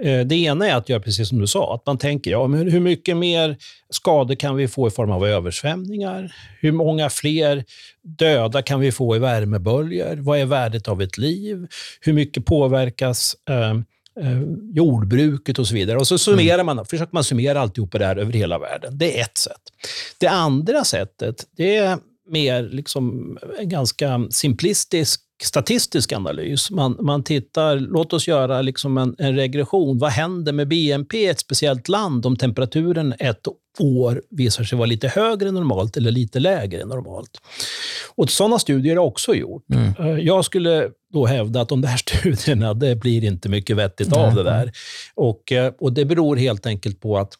eh, 0.02 0.20
det 0.26 0.34
ena 0.34 0.68
är 0.68 0.74
att 0.74 0.88
göra 0.88 1.00
precis 1.00 1.28
som 1.28 1.38
du 1.38 1.46
sa, 1.46 1.74
att 1.74 1.86
man 1.86 1.98
tänker 1.98 2.30
ja, 2.30 2.46
men 2.46 2.70
hur 2.70 2.80
mycket 2.80 3.16
mer 3.16 3.56
skador 3.90 4.34
kan 4.34 4.56
vi 4.56 4.68
få 4.68 4.88
i 4.88 4.90
form 4.90 5.10
av 5.10 5.26
översvämningar? 5.26 6.34
Hur 6.60 6.72
många 6.72 7.10
fler 7.10 7.64
döda 8.02 8.62
kan 8.62 8.80
vi 8.80 8.92
få 8.92 9.16
i 9.16 9.18
värmeböljor? 9.18 10.16
Vad 10.16 10.38
är 10.38 10.44
värdet 10.44 10.88
av 10.88 11.02
ett 11.02 11.18
liv? 11.18 11.66
Hur 12.00 12.12
mycket 12.12 12.44
påverkas 12.44 13.36
eh, 13.50 13.74
eh, 14.20 14.42
jordbruket 14.74 15.58
och 15.58 15.66
så 15.66 15.74
vidare. 15.74 15.98
Och 15.98 16.06
så 16.06 16.18
summerar 16.18 16.64
man, 16.64 16.84
försöker 16.86 17.14
man 17.14 17.24
summera 17.24 17.60
alltihop 17.60 17.92
det 17.92 18.06
här 18.06 18.16
över 18.16 18.32
hela 18.32 18.58
världen. 18.58 18.98
Det 18.98 19.18
är 19.18 19.22
ett 19.22 19.38
sätt. 19.38 19.62
Det 20.18 20.26
andra 20.26 20.84
sättet, 20.84 21.46
det 21.56 21.76
är 21.76 21.98
mer 22.30 22.62
liksom 22.62 23.38
en 23.58 23.68
ganska 23.68 24.26
simplistisk 24.30 25.20
statistisk 25.42 26.12
analys. 26.12 26.70
Man, 26.70 26.96
man 27.00 27.24
tittar, 27.24 27.76
låt 27.76 28.12
oss 28.12 28.28
göra 28.28 28.62
liksom 28.62 28.98
en, 28.98 29.14
en 29.18 29.36
regression. 29.36 29.98
Vad 29.98 30.10
händer 30.10 30.52
med 30.52 30.68
BNP 30.68 31.18
i 31.18 31.26
ett 31.26 31.40
speciellt 31.40 31.88
land 31.88 32.26
om 32.26 32.36
temperaturen 32.36 33.14
ett 33.18 33.46
år 33.78 34.22
visar 34.30 34.64
sig 34.64 34.78
vara 34.78 34.86
lite 34.86 35.08
högre 35.08 35.48
än 35.48 35.54
normalt 35.54 35.96
eller 35.96 36.10
lite 36.10 36.40
lägre 36.40 36.82
än 36.82 36.88
normalt? 36.88 37.30
Och 38.16 38.30
Sådana 38.30 38.58
studier 38.58 38.96
har 38.96 39.04
också 39.04 39.34
gjort. 39.34 39.64
Mm. 39.74 39.94
Eh, 39.98 40.24
jag 40.24 40.44
skulle 40.44 40.90
då 41.12 41.26
hävda 41.26 41.60
att 41.60 41.68
de 41.68 41.80
där 41.80 41.96
studierna, 42.06 42.74
det 42.74 42.96
blir 42.96 43.24
inte 43.24 43.48
mycket 43.48 43.76
vettigt 43.76 44.12
av 44.12 44.34
det 44.34 44.42
där. 44.42 44.72
Och, 45.14 45.52
eh, 45.52 45.72
och 45.80 45.92
Det 45.92 46.04
beror 46.04 46.36
helt 46.36 46.66
enkelt 46.66 47.00
på 47.00 47.18
att 47.18 47.32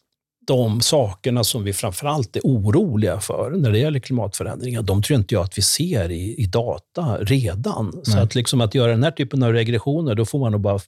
de 0.49 0.81
sakerna 0.81 1.43
som 1.43 1.63
vi 1.63 1.73
framförallt 1.73 2.35
är 2.35 2.41
oroliga 2.43 3.19
för 3.19 3.51
när 3.51 3.71
det 3.71 3.79
gäller 3.79 3.99
klimatförändringar, 3.99 4.81
de 4.81 5.01
tror 5.01 5.19
inte 5.19 5.35
jag 5.35 5.43
att 5.43 5.57
vi 5.57 5.61
ser 5.61 6.11
i, 6.11 6.35
i 6.37 6.45
data 6.45 7.17
redan. 7.17 7.91
Nej. 7.93 8.05
Så 8.05 8.19
att, 8.19 8.35
liksom 8.35 8.61
att 8.61 8.75
göra 8.75 8.91
den 8.91 9.03
här 9.03 9.11
typen 9.11 9.43
av 9.43 9.53
regressioner, 9.53 10.15
då 10.15 10.25
får 10.25 10.39
man 10.39 10.51
nog 10.51 10.61
bara 10.61 10.79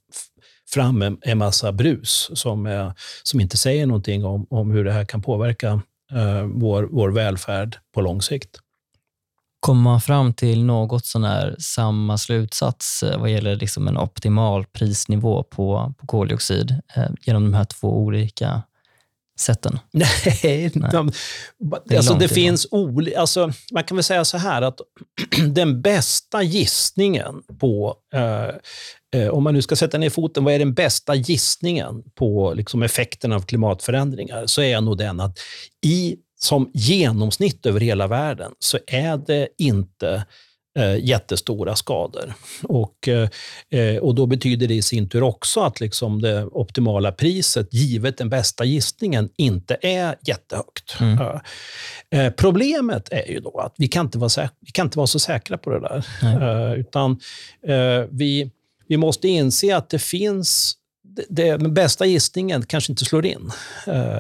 fram 0.74 1.02
en, 1.02 1.18
en 1.22 1.38
massa 1.38 1.72
brus 1.72 2.30
som, 2.34 2.66
är, 2.66 2.94
som 3.24 3.40
inte 3.40 3.58
säger 3.58 3.86
någonting 3.86 4.26
om, 4.26 4.48
om 4.50 4.72
hur 4.72 4.84
det 4.84 4.92
här 4.92 5.06
kan 5.06 5.22
påverka 5.22 5.82
eh, 6.12 6.44
vår, 6.54 6.90
vår 6.92 7.10
välfärd 7.10 7.78
på 7.94 8.02
lång 8.02 8.22
sikt. 8.22 8.60
Kommer 9.60 9.82
man 9.82 10.02
fram 10.02 10.34
till 10.34 10.64
något 10.64 11.06
sån 11.06 11.24
här 11.24 11.56
samma 11.60 12.18
slutsats 12.18 13.04
eh, 13.04 13.20
vad 13.20 13.32
gäller 13.32 13.56
liksom 13.56 13.88
en 13.88 13.98
optimal 13.98 14.66
prisnivå 14.66 15.44
på, 15.44 15.94
på 15.98 16.08
koldioxid 16.08 16.72
eh, 16.96 17.10
genom 17.22 17.44
de 17.44 17.54
här 17.54 17.66
två 17.66 17.98
olika 17.98 18.64
sätten? 19.42 19.80
Nej, 19.92 20.72
Nej. 20.76 20.90
De, 20.92 21.12
det, 21.86 21.98
alltså, 21.98 22.14
det 22.14 22.28
finns 22.28 22.68
olika... 22.72 23.20
Alltså, 23.20 23.52
man 23.72 23.84
kan 23.84 23.98
väl 23.98 24.04
säga 24.04 24.26
så 24.26 24.38
här 24.38 24.62
att 24.62 24.80
den 25.48 25.82
bästa 25.82 26.44
gissningen 26.44 27.44
på 27.60 27.96
eh, 28.14 29.22
eh, 29.22 29.30
om 29.30 29.44
man 29.44 29.54
nu 29.54 29.62
ska 29.62 29.76
sätta 29.76 29.98
ner 29.98 30.10
foten, 30.10 30.44
vad 30.44 30.54
är 30.54 30.60
den 30.60 30.74
bästa 30.74 31.16
gissningen 31.16 32.04
på 32.16 32.54
liksom, 32.54 32.84
effekten 32.84 33.32
av 33.32 33.42
klimatförändringar? 33.42 34.46
Så 34.46 34.62
är 34.62 34.82
nog 34.82 34.98
den 34.98 35.20
att 35.20 35.40
i, 35.86 36.16
som 36.40 36.72
genomsnitt 36.74 37.66
över 37.66 37.80
hela 37.80 38.08
världen 38.08 38.52
så 38.60 38.78
är 38.88 39.18
det 39.18 39.48
inte 39.58 40.26
jättestora 41.00 41.76
skador. 41.76 42.34
Och, 42.64 43.08
eh, 43.08 43.98
och 44.02 44.16
Då 44.16 44.26
betyder 44.26 44.68
det 44.68 44.74
i 44.74 44.82
sin 44.82 45.10
tur 45.10 45.24
också 45.24 45.60
att 45.60 45.80
liksom 45.80 46.22
det 46.22 46.46
optimala 46.46 47.12
priset, 47.12 47.74
givet 47.74 48.18
den 48.18 48.30
bästa 48.30 48.66
gissningen, 48.66 49.30
inte 49.38 49.78
är 49.82 50.16
jättehögt. 50.22 51.00
Mm. 51.00 51.18
Eh, 52.12 52.34
problemet 52.34 53.10
är 53.12 53.32
ju 53.32 53.40
då 53.40 53.60
att 53.60 53.76
vi 53.78 53.88
kan 53.88 54.06
inte 54.06 54.18
vara, 54.18 54.50
vi 54.60 54.72
kan 54.72 54.88
inte 54.88 54.98
vara 54.98 55.08
så 55.08 55.20
säkra 55.20 55.58
på 55.58 55.70
det 55.70 55.80
där. 55.80 56.06
Eh, 56.24 56.80
utan 56.80 57.12
eh, 57.68 58.06
vi, 58.12 58.52
vi 58.88 58.98
måste 58.98 59.28
inse 59.28 59.76
att 59.76 59.90
det 59.90 60.00
finns 60.00 60.78
det, 61.30 61.58
den 61.58 61.74
bästa 61.74 62.06
gissningen 62.06 62.66
kanske 62.66 62.92
inte 62.92 63.06
slår 63.06 63.26
in. 63.26 63.52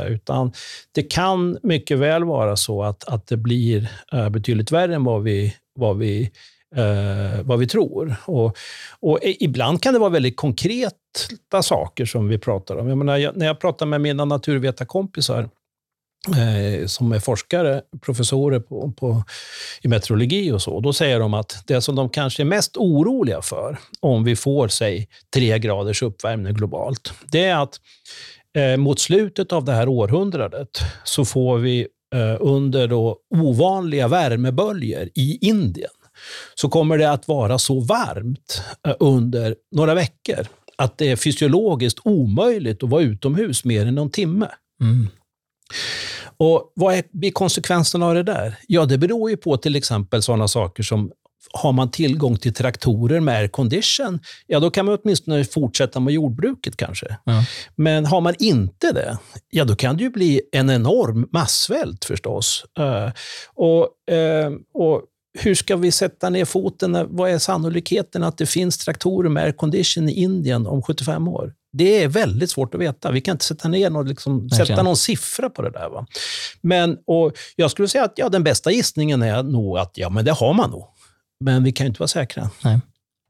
Utan 0.07 0.51
det 0.91 1.03
kan 1.03 1.57
mycket 1.63 1.97
väl 1.97 2.23
vara 2.23 2.55
så 2.55 2.83
att, 2.83 3.03
att 3.03 3.27
det 3.27 3.37
blir 3.37 3.91
betydligt 4.29 4.71
värre 4.71 4.95
än 4.95 5.03
vad 5.03 5.23
vi, 5.23 5.55
vad 5.81 5.97
vi, 5.97 6.31
eh, 6.75 7.41
vad 7.43 7.59
vi 7.59 7.67
tror. 7.67 8.15
Och, 8.25 8.57
och 8.99 9.19
ibland 9.23 9.81
kan 9.83 9.93
det 9.93 9.99
vara 9.99 10.09
väldigt 10.09 10.35
konkreta 10.35 11.61
saker 11.63 12.05
som 12.05 12.27
vi 12.27 12.37
pratar 12.37 12.75
om. 12.75 12.87
Jag 12.87 12.97
menar, 12.97 13.17
jag, 13.17 13.37
när 13.37 13.45
jag 13.45 13.59
pratar 13.59 13.85
med 13.85 14.01
mina 14.01 14.25
naturvetarkompisar 14.25 15.49
eh, 16.27 16.85
som 16.87 17.11
är 17.11 17.19
forskare, 17.19 17.81
professorer 18.01 18.59
på, 18.59 18.91
på, 18.91 19.23
i 19.81 19.87
meteorologi 19.87 20.51
och 20.51 20.61
så, 20.61 20.79
då 20.79 20.93
säger 20.93 21.19
de 21.19 21.33
att 21.33 21.63
det 21.67 21.81
som 21.81 21.95
de 21.95 22.09
kanske 22.09 22.43
är 22.43 22.45
mest 22.45 22.77
oroliga 22.77 23.41
för, 23.41 23.77
om 23.99 24.23
vi 24.23 24.35
får, 24.35 24.67
säg, 24.67 25.07
tre 25.33 25.59
graders 25.59 26.03
uppvärmning 26.03 26.53
globalt, 26.53 27.13
det 27.31 27.45
är 27.45 27.63
att 27.63 27.79
eh, 28.55 28.77
mot 28.77 28.99
slutet 28.99 29.51
av 29.51 29.65
det 29.65 29.73
här 29.73 29.87
århundradet 29.87 30.79
så 31.03 31.25
får 31.25 31.57
vi 31.57 31.87
under 32.39 32.87
då 32.87 33.17
ovanliga 33.35 34.07
värmeböljor 34.07 35.09
i 35.15 35.47
Indien, 35.47 35.89
så 36.55 36.69
kommer 36.69 36.97
det 36.97 37.11
att 37.11 37.27
vara 37.27 37.59
så 37.59 37.79
varmt 37.79 38.63
eh, 38.87 38.95
under 38.99 39.55
några 39.71 39.93
veckor 39.93 40.47
att 40.75 40.97
det 40.97 41.11
är 41.11 41.15
fysiologiskt 41.15 41.99
omöjligt 42.03 42.83
att 42.83 42.89
vara 42.89 43.01
utomhus 43.01 43.65
mer 43.65 43.85
än 43.85 43.95
någon 43.95 44.09
timme. 44.09 44.47
Mm. 44.81 45.07
Och 46.37 46.71
Vad 46.75 47.03
blir 47.11 47.31
konsekvenserna 47.31 48.05
av 48.05 48.15
det 48.15 48.23
där? 48.23 48.55
Ja, 48.67 48.85
det 48.85 48.97
beror 48.97 49.29
ju 49.29 49.37
på 49.37 49.57
till 49.57 49.75
exempel 49.75 50.21
sådana 50.21 50.47
saker 50.47 50.83
som 50.83 51.11
har 51.53 51.71
man 51.71 51.91
tillgång 51.91 52.37
till 52.37 52.53
traktorer 52.53 53.19
med 53.19 53.35
aircondition, 53.35 54.19
ja 54.47 54.59
då 54.59 54.71
kan 54.71 54.85
man 54.85 54.97
åtminstone 55.03 55.45
fortsätta 55.45 55.99
med 55.99 56.13
jordbruket 56.13 56.77
kanske. 56.77 57.17
Ja. 57.23 57.43
Men 57.75 58.05
har 58.05 58.21
man 58.21 58.35
inte 58.39 58.91
det, 58.91 59.17
ja 59.49 59.65
då 59.65 59.75
kan 59.75 59.97
det 59.97 60.03
ju 60.03 60.09
bli 60.09 60.41
en 60.51 60.69
enorm 60.69 61.27
massvält 61.31 62.05
förstås. 62.05 62.65
Uh, 62.79 63.11
och, 63.55 63.87
uh, 64.11 64.57
och 64.73 65.01
hur 65.39 65.55
ska 65.55 65.75
vi 65.75 65.91
sätta 65.91 66.29
ner 66.29 66.45
foten? 66.45 67.07
Vad 67.09 67.31
är 67.31 67.37
sannolikheten 67.37 68.23
att 68.23 68.37
det 68.37 68.45
finns 68.45 68.77
traktorer 68.77 69.29
med 69.29 69.43
aircondition 69.43 70.09
i 70.09 70.13
Indien 70.13 70.67
om 70.67 70.81
75 70.81 71.27
år? 71.27 71.53
Det 71.73 72.03
är 72.03 72.07
väldigt 72.07 72.49
svårt 72.49 72.75
att 72.75 72.81
veta. 72.81 73.11
Vi 73.11 73.21
kan 73.21 73.31
inte 73.31 73.45
sätta 73.45 73.67
ner 73.67 73.89
någon, 73.89 74.07
liksom, 74.07 74.49
sätta 74.49 74.83
någon 74.83 74.97
siffra 74.97 75.49
på 75.49 75.61
det 75.61 75.69
där. 75.69 75.89
Va? 75.89 76.05
Men, 76.61 76.97
och 77.07 77.33
jag 77.55 77.71
skulle 77.71 77.87
säga 77.87 78.03
att 78.03 78.13
ja, 78.15 78.29
den 78.29 78.43
bästa 78.43 78.71
gissningen 78.71 79.21
är 79.21 79.43
nog 79.43 79.77
att 79.77 79.91
ja, 79.97 80.09
men 80.09 80.25
det 80.25 80.31
har 80.31 80.53
man 80.53 80.69
nog. 80.69 80.85
Men 81.41 81.63
vi 81.63 81.71
kan 81.71 81.87
inte 81.87 81.99
vara 81.99 82.07
säkra. 82.07 82.49
Nej. 82.63 82.79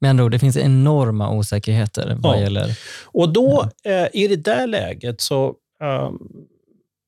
Med 0.02 0.10
andra 0.10 0.24
ord, 0.24 0.32
det 0.32 0.40
finns 0.40 0.58
enorma 0.58 1.32
osäkerheter 1.32 2.16
vad 2.20 2.38
ja. 2.38 2.42
gäller... 2.42 2.78
Och 3.04 3.34
då, 3.34 3.70
eh, 3.84 4.08
i 4.14 4.28
det 4.28 4.36
där 4.36 4.68
läget, 4.68 5.22
så 5.22 5.48
um, 5.84 6.20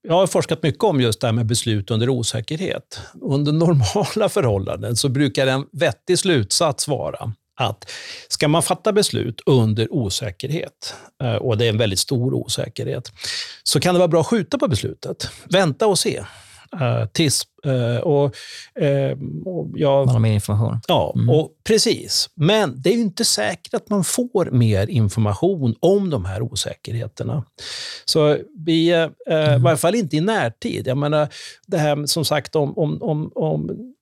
jag 0.07 0.13
har 0.13 0.27
forskat 0.27 0.63
mycket 0.63 0.83
om 0.83 1.01
just 1.01 1.21
det 1.21 1.27
här 1.27 1.31
med 1.31 1.45
beslut 1.45 1.91
under 1.91 2.09
osäkerhet. 2.09 3.01
Under 3.21 3.51
normala 3.51 4.29
förhållanden 4.29 4.95
så 4.95 5.09
brukar 5.09 5.47
en 5.47 5.65
vettig 5.71 6.19
slutsats 6.19 6.87
vara 6.87 7.33
att 7.59 7.91
ska 8.27 8.47
man 8.47 8.63
fatta 8.63 8.93
beslut 8.93 9.41
under 9.45 9.93
osäkerhet, 9.93 10.95
eh, 11.23 11.35
och 11.35 11.57
det 11.57 11.65
är 11.65 11.69
en 11.69 11.77
väldigt 11.77 11.99
stor 11.99 12.33
osäkerhet, 12.33 13.11
så 13.63 13.79
kan 13.79 13.95
det 13.95 13.99
vara 13.99 14.07
bra 14.07 14.21
att 14.21 14.27
skjuta 14.27 14.57
på 14.57 14.67
beslutet. 14.67 15.29
Vänta 15.43 15.87
och 15.87 15.99
se. 15.99 16.23
Uh, 16.81 17.05
tills, 17.05 17.43
uh, 17.65 17.97
och, 17.97 18.36
uh, 18.81 19.17
och 19.45 19.67
jag, 19.75 20.05
man 20.05 20.15
har 20.15 20.19
mer 20.19 20.33
information. 20.33 20.79
Ja, 20.88 21.13
mm. 21.15 21.29
och, 21.29 21.51
precis. 21.63 22.29
Men 22.36 22.81
det 22.81 22.89
är 22.89 22.93
inte 22.93 23.25
säkert 23.25 23.73
att 23.73 23.89
man 23.89 24.03
får 24.03 24.51
mer 24.51 24.89
information 24.89 25.75
om 25.79 26.09
de 26.09 26.25
här 26.25 26.41
osäkerheterna. 26.41 27.43
Så 28.05 28.38
vi, 28.65 28.91
mm. 28.91 29.59
i 29.59 29.63
varje 29.63 29.77
fall 29.77 29.95
inte 29.95 30.15
i 30.15 30.21
närtid. 30.21 30.88
Jag 30.88 30.97
menar, 30.97 31.27
det 31.67 31.77
här 31.77 32.05
som 32.05 32.25
sagt 32.25 32.55
om, 32.55 32.77
om, 32.77 33.01
om, 33.01 33.31
om 33.36 33.93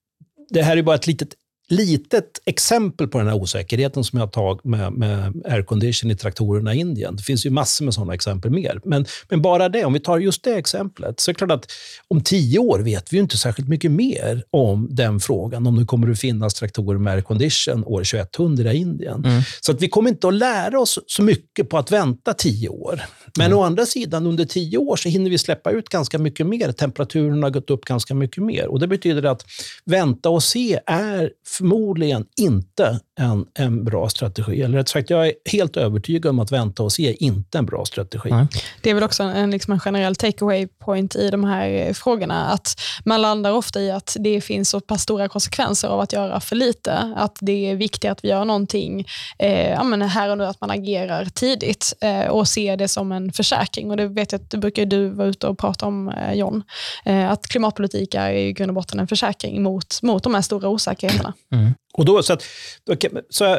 det 0.48 0.62
här 0.62 0.76
är 0.76 0.82
bara 0.82 0.96
ett 0.96 1.06
litet 1.06 1.34
litet 1.72 2.40
exempel 2.44 3.08
på 3.08 3.18
den 3.18 3.26
här 3.26 3.34
osäkerheten 3.34 4.04
som 4.04 4.18
jag 4.18 4.32
tagit 4.32 4.64
med, 4.64 4.92
med 4.92 5.42
aircondition 5.44 6.10
i 6.10 6.16
traktorerna 6.16 6.74
i 6.74 6.78
Indien. 6.78 7.16
Det 7.16 7.22
finns 7.22 7.46
ju 7.46 7.50
massor 7.50 7.84
med 7.84 7.94
sådana 7.94 8.14
exempel 8.14 8.50
mer. 8.50 8.80
Men, 8.84 9.06
men 9.28 9.42
bara 9.42 9.68
det, 9.68 9.84
om 9.84 9.92
vi 9.92 10.00
tar 10.00 10.18
just 10.18 10.44
det 10.44 10.54
exemplet, 10.54 11.20
så 11.20 11.30
är 11.30 11.32
det 11.32 11.38
klart 11.38 11.50
att 11.50 11.66
om 12.08 12.20
tio 12.20 12.58
år 12.58 12.78
vet 12.78 13.12
vi 13.12 13.18
inte 13.18 13.36
särskilt 13.36 13.68
mycket 13.68 13.90
mer 13.90 14.44
om 14.50 14.88
den 14.90 15.20
frågan, 15.20 15.66
om 15.66 15.78
det 15.78 15.84
kommer 15.84 16.10
att 16.10 16.18
finnas 16.18 16.54
traktorer 16.54 16.98
med 16.98 17.12
aircondition 17.12 17.84
år 17.84 18.04
2100 18.04 18.72
i 18.72 18.76
Indien. 18.76 19.24
Mm. 19.24 19.42
Så 19.60 19.72
att 19.72 19.82
vi 19.82 19.88
kommer 19.88 20.10
inte 20.10 20.28
att 20.28 20.34
lära 20.34 20.80
oss 20.80 20.98
så 21.06 21.22
mycket 21.22 21.68
på 21.68 21.78
att 21.78 21.92
vänta 21.92 22.34
tio 22.34 22.68
år. 22.68 23.02
Men 23.38 23.46
mm. 23.46 23.58
å 23.58 23.62
andra 23.62 23.86
sidan, 23.86 24.26
under 24.26 24.44
tio 24.44 24.78
år 24.78 24.96
så 24.96 25.08
hinner 25.08 25.30
vi 25.30 25.38
släppa 25.38 25.70
ut 25.70 25.88
ganska 25.88 26.18
mycket 26.18 26.46
mer. 26.46 26.72
Temperaturen 26.72 27.42
har 27.42 27.50
gått 27.50 27.70
upp 27.70 27.84
ganska 27.84 28.14
mycket 28.14 28.42
mer. 28.42 28.66
Och 28.66 28.80
Det 28.80 28.86
betyder 28.86 29.22
att 29.22 29.44
vänta 29.84 30.30
och 30.30 30.42
se 30.42 30.80
är 30.86 31.30
förmodligen 31.62 32.26
inte 32.40 33.00
en, 33.20 33.46
en 33.54 33.84
bra 33.84 34.08
strategi. 34.08 34.62
Eller 34.62 34.78
rätt 34.78 34.88
sagt, 34.88 35.10
jag 35.10 35.26
är 35.26 35.32
helt 35.44 35.76
övertygad 35.76 36.30
om 36.30 36.38
att 36.38 36.52
vänta 36.52 36.82
och 36.82 36.92
se 36.92 37.08
är 37.08 37.22
inte 37.22 37.58
en 37.58 37.66
bra 37.66 37.84
strategi. 37.84 38.30
Nej. 38.30 38.46
Det 38.80 38.90
är 38.90 38.94
väl 38.94 39.04
också 39.04 39.22
en, 39.22 39.50
liksom 39.50 39.72
en 39.72 39.80
generell 39.80 40.16
takeaway 40.16 40.66
point 40.66 41.16
i 41.16 41.30
de 41.30 41.44
här 41.44 41.68
eh, 41.68 41.92
frågorna. 41.92 42.46
Att 42.46 42.80
man 43.04 43.22
landar 43.22 43.52
ofta 43.52 43.80
i 43.80 43.90
att 43.90 44.16
det 44.20 44.40
finns 44.40 44.70
så 44.70 44.80
pass 44.80 45.02
stora 45.02 45.28
konsekvenser 45.28 45.88
av 45.88 46.00
att 46.00 46.12
göra 46.12 46.40
för 46.40 46.56
lite. 46.56 47.14
Att 47.16 47.38
det 47.40 47.70
är 47.70 47.76
viktigt 47.76 48.10
att 48.10 48.24
vi 48.24 48.28
gör 48.28 48.44
någonting 48.44 49.06
eh, 49.38 49.70
ja, 49.70 49.82
men 49.82 50.02
här 50.02 50.30
och 50.30 50.38
nu, 50.38 50.44
att 50.44 50.60
man 50.60 50.70
agerar 50.70 51.24
tidigt 51.24 51.94
eh, 52.00 52.26
och 52.26 52.48
ser 52.48 52.76
det 52.76 52.88
som 52.88 53.12
en 53.12 53.32
försäkring. 53.32 53.90
Och 53.90 53.96
Det 53.96 54.08
vet 54.08 54.32
jag 54.32 54.40
att 54.40 54.50
det 54.50 54.58
brukar 54.58 54.86
du 54.86 55.08
vara 55.08 55.28
ute 55.28 55.46
och 55.46 55.58
prata 55.58 55.86
om, 55.86 56.08
eh, 56.08 56.32
John. 56.32 56.62
Eh, 57.04 57.30
att 57.30 57.46
klimatpolitik 57.46 58.14
är 58.14 58.32
i 58.32 58.52
grund 58.52 58.70
och 58.70 58.74
botten 58.74 59.00
en 59.00 59.08
försäkring 59.08 59.62
mot, 59.62 60.02
mot 60.02 60.22
de 60.22 60.34
här 60.34 60.42
stora 60.42 60.68
osäkerheterna. 60.68 61.32
Mm. 61.52 61.74
Och 61.92 62.04
då, 62.04 62.22
så 62.22 62.32
att, 62.32 62.44
då, 62.84 62.96
så 63.30 63.58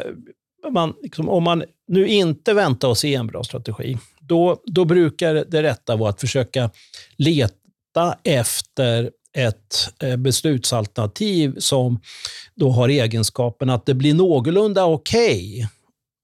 man, 0.70 0.94
liksom, 1.02 1.28
om 1.28 1.42
man 1.42 1.64
nu 1.88 2.08
inte 2.08 2.54
väntar 2.54 2.88
och 2.88 2.98
ser 2.98 3.18
en 3.18 3.26
bra 3.26 3.44
strategi, 3.44 3.98
då, 4.20 4.62
då 4.66 4.84
brukar 4.84 5.34
det 5.34 5.62
rätta 5.62 5.96
vara 5.96 6.10
att 6.10 6.20
försöka 6.20 6.70
leta 7.16 8.18
efter 8.24 9.10
ett 9.36 9.88
eh, 10.02 10.16
beslutsalternativ 10.16 11.54
som 11.58 12.00
då 12.54 12.70
har 12.70 12.88
egenskapen 12.88 13.70
att 13.70 13.86
det 13.86 13.94
blir 13.94 14.14
någorlunda 14.14 14.84
okej 14.84 15.54
okay, 15.54 15.66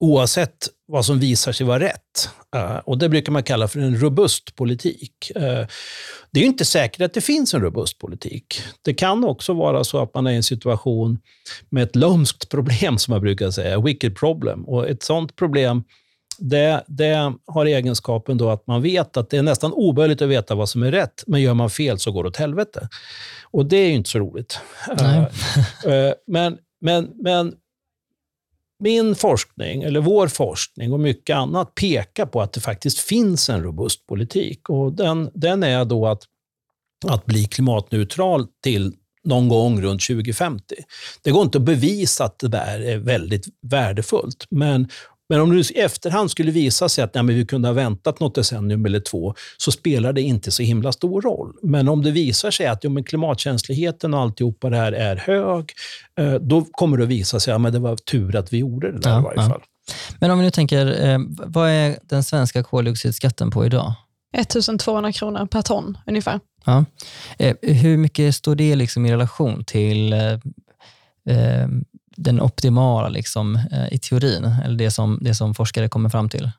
oavsett 0.01 0.69
vad 0.91 1.07
som 1.07 1.19
visar 1.19 1.53
sig 1.53 1.67
vara 1.67 1.81
rätt. 1.81 2.31
Uh, 2.57 2.77
och 2.77 2.99
Det 2.99 3.09
brukar 3.09 3.33
man 3.33 3.43
kalla 3.43 3.69
för 3.69 3.81
en 3.81 4.01
robust 4.01 4.57
politik. 4.57 5.33
Uh, 5.37 5.67
det 6.31 6.41
är 6.41 6.45
inte 6.45 6.65
säkert 6.65 7.01
att 7.01 7.15
det 7.15 7.21
finns 7.21 7.55
en 7.55 7.61
robust 7.61 7.99
politik. 7.99 8.63
Det 8.83 8.95
kan 8.95 9.25
också 9.25 9.53
vara 9.53 9.85
så 9.85 10.03
att 10.03 10.15
man 10.15 10.27
är 10.27 10.31
i 10.31 10.37
en 10.37 10.43
situation 10.43 11.19
med 11.69 11.83
ett 11.83 11.97
lömskt 11.97 12.49
problem, 12.49 12.99
som 12.99 13.13
man 13.13 13.21
brukar 13.21 13.51
säga, 13.51 13.81
wicked 13.81 14.17
problem. 14.17 14.65
Och 14.65 14.89
Ett 14.89 15.03
sånt 15.03 15.37
problem 15.37 15.85
det, 16.41 16.85
det, 16.87 17.33
har 17.47 17.67
egenskapen 17.67 18.39
då 18.39 18.51
att 18.51 18.67
man 18.67 18.83
vet 18.83 19.17
att 19.17 19.31
det 19.31 19.37
är 19.37 19.43
nästan 19.43 19.73
omöjligt 19.73 20.23
att 20.23 20.29
veta 20.29 20.55
vad 20.55 20.69
som 20.69 20.83
är 20.83 20.91
rätt, 20.91 21.25
men 21.27 21.41
gör 21.41 21.55
man 21.55 21.71
fel 21.71 21.99
så 21.99 22.13
går 22.13 22.23
det 22.23 22.29
åt 22.29 22.37
helvete. 22.37 22.89
Och 23.45 23.67
det 23.67 23.77
är 23.77 23.89
ju 23.89 23.95
inte 23.95 24.11
så 24.11 24.19
roligt. 24.19 24.61
Uh, 25.01 26.13
men, 26.27 26.59
men, 26.81 27.11
men 27.23 27.55
min 28.81 29.15
forskning, 29.15 29.83
eller 29.83 30.01
vår 30.01 30.29
forskning 30.29 30.93
och 30.93 31.01
mycket 31.01 31.37
annat 31.37 31.75
pekar 31.75 32.27
på 32.27 32.43
att 32.43 32.53
det 32.53 32.61
faktiskt 32.61 32.99
finns 32.99 33.49
en 33.49 33.63
robust 33.63 34.07
politik. 34.07 34.69
Och 34.69 34.93
den, 34.93 35.31
den 35.35 35.63
är 35.63 35.85
då 35.85 36.07
att, 36.07 36.23
att 37.07 37.27
bli 37.27 37.45
klimatneutral 37.45 38.47
till 38.63 38.93
någon 39.25 39.49
gång 39.49 39.83
runt 39.83 40.03
2050. 40.03 40.75
Det 41.23 41.31
går 41.31 41.43
inte 41.43 41.59
att 41.59 41.65
bevisa 41.65 42.25
att 42.25 42.39
det 42.39 42.49
där 42.49 42.81
är 42.81 42.99
väldigt 42.99 43.47
värdefullt, 43.63 44.47
men 44.51 44.89
men 45.31 45.41
om 45.41 45.57
det 45.57 45.71
i 45.71 45.79
efterhand 45.79 46.31
skulle 46.31 46.51
visa 46.51 46.89
sig 46.89 47.05
att 47.05 47.11
ja, 47.15 47.23
men 47.23 47.35
vi 47.35 47.47
kunde 47.47 47.69
ha 47.69 47.73
väntat 47.73 48.21
något 48.21 48.35
decennium 48.35 48.85
eller 48.85 49.01
två, 49.01 49.35
så 49.57 49.73
spelar 49.73 50.13
det 50.13 50.23
inte 50.23 50.51
så 50.51 50.63
himla 50.63 50.93
stor 50.93 51.23
roll. 51.23 51.53
Men 51.63 51.89
om 51.89 52.03
det 52.03 52.11
visar 52.11 52.51
sig 52.51 52.67
att 52.67 52.85
ja, 52.85 52.91
men 52.91 53.05
klimatkänsligheten 53.05 54.15
och 54.15 54.21
alltihopa 54.21 54.71
det 54.71 54.77
här 54.77 54.93
är 54.93 55.17
hög, 55.17 55.73
eh, 56.19 56.35
då 56.35 56.65
kommer 56.65 56.97
det 56.97 57.03
att 57.03 57.09
visa 57.09 57.41
sig 57.41 57.55
att 57.55 57.63
ja, 57.63 57.71
det 57.71 57.79
var 57.79 57.97
tur 57.97 58.37
att 58.37 58.53
vi 58.53 58.59
gjorde 58.59 58.93
det 58.93 58.99
där 58.99 59.11
ja, 59.11 59.21
i 59.21 59.23
varje 59.23 59.51
fall. 59.51 59.63
Men 60.19 60.31
om 60.31 60.39
vi 60.39 60.45
nu 60.45 60.51
tänker, 60.51 61.09
eh, 61.09 61.19
vad 61.29 61.71
är 61.71 61.99
den 62.03 62.23
svenska 62.23 62.63
koldioxidskatten 62.63 63.51
på 63.51 63.67
idag? 63.67 63.95
1200 64.37 65.13
kronor 65.13 65.47
per 65.47 65.63
ton 65.63 65.99
ungefär. 66.07 66.41
Ja. 66.65 66.85
Eh, 67.39 67.57
hur 67.63 67.97
mycket 67.97 68.35
står 68.35 68.55
det 68.55 68.77
liksom 68.77 69.07
i 69.07 69.13
relation 69.13 69.65
till 69.65 70.15
den 72.17 72.41
optimala 72.41 73.09
liksom, 73.09 73.59
i 73.91 73.99
teorin, 73.99 74.45
eller 74.65 74.77
det 74.77 74.91
som, 74.91 75.19
det 75.23 75.35
som 75.35 75.55
forskare 75.55 75.89
kommer 75.89 76.09
fram 76.09 76.29
till? 76.29 76.51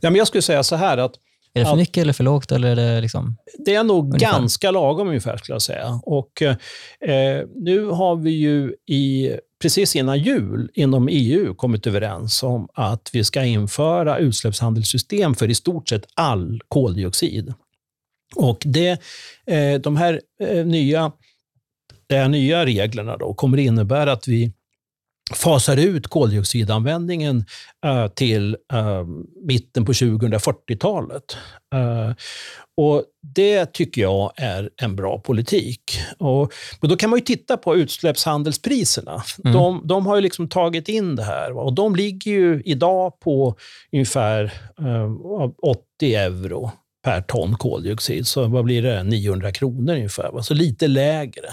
Ja, 0.00 0.10
men 0.10 0.14
jag 0.14 0.26
skulle 0.26 0.42
säga 0.42 0.62
så 0.62 0.76
här 0.76 0.98
att 0.98 1.14
är 1.56 1.60
det 1.60 1.66
för 1.66 1.76
mycket 1.76 2.02
eller 2.02 2.12
för 2.12 2.24
lågt? 2.24 2.52
Eller 2.52 2.68
är 2.68 2.76
det, 2.76 3.00
liksom 3.00 3.36
det 3.58 3.74
är 3.74 3.84
nog 3.84 4.04
ungefär? 4.04 4.32
ganska 4.32 4.70
lagom 4.70 5.08
ungefär, 5.08 5.36
skulle 5.36 5.54
jag 5.54 5.62
säga. 5.62 6.00
Och, 6.02 6.42
eh, 6.42 7.46
nu 7.54 7.86
har 7.86 8.16
vi 8.16 8.30
ju 8.30 8.74
i, 8.86 9.32
precis 9.62 9.96
innan 9.96 10.18
jul 10.18 10.70
inom 10.74 11.08
EU 11.10 11.54
kommit 11.54 11.86
överens 11.86 12.42
om 12.42 12.68
att 12.74 13.10
vi 13.12 13.24
ska 13.24 13.44
införa 13.44 14.18
utsläppshandelssystem 14.18 15.34
för 15.34 15.50
i 15.50 15.54
stort 15.54 15.88
sett 15.88 16.06
all 16.14 16.60
koldioxid. 16.68 17.54
Och 18.36 18.62
det, 18.64 19.00
eh, 19.46 19.80
de 19.80 19.96
här 19.96 20.20
eh, 20.40 20.66
nya, 20.66 21.12
de 22.06 22.28
nya 22.28 22.66
reglerna 22.66 23.16
då 23.16 23.34
kommer 23.34 23.58
innebära 23.58 24.12
att 24.12 24.28
vi 24.28 24.52
fasar 25.32 25.76
ut 25.76 26.06
koldioxidanvändningen 26.06 27.44
uh, 27.86 28.06
till 28.08 28.56
uh, 28.72 29.04
mitten 29.46 29.84
på 29.84 29.92
2040-talet. 29.92 31.36
Uh, 31.74 32.14
och 32.76 33.04
Det 33.34 33.72
tycker 33.72 34.02
jag 34.02 34.32
är 34.36 34.70
en 34.82 34.96
bra 34.96 35.18
politik. 35.18 35.80
Och, 36.18 36.52
men 36.80 36.90
då 36.90 36.96
kan 36.96 37.10
man 37.10 37.18
ju 37.18 37.24
titta 37.24 37.56
på 37.56 37.76
utsläppshandelspriserna. 37.76 39.22
Mm. 39.44 39.56
De, 39.56 39.82
de, 39.84 40.06
har 40.06 40.16
ju 40.16 40.22
liksom 40.22 40.48
tagit 40.48 40.88
in 40.88 41.16
det 41.16 41.22
här 41.22 41.58
och 41.58 41.74
de 41.74 41.96
ligger 41.96 42.30
ju 42.30 42.62
idag 42.64 43.20
på 43.20 43.56
ungefär 43.92 44.52
80 45.62 46.14
euro 46.14 46.70
per 47.04 47.20
ton 47.20 47.56
koldioxid. 47.56 48.26
Så 48.26 48.46
vad 48.46 48.64
blir 48.64 48.82
det? 48.82 49.02
900 49.02 49.52
kronor 49.52 49.94
ungefär. 49.94 50.42
Så 50.42 50.54
lite 50.54 50.88
lägre. 50.88 51.46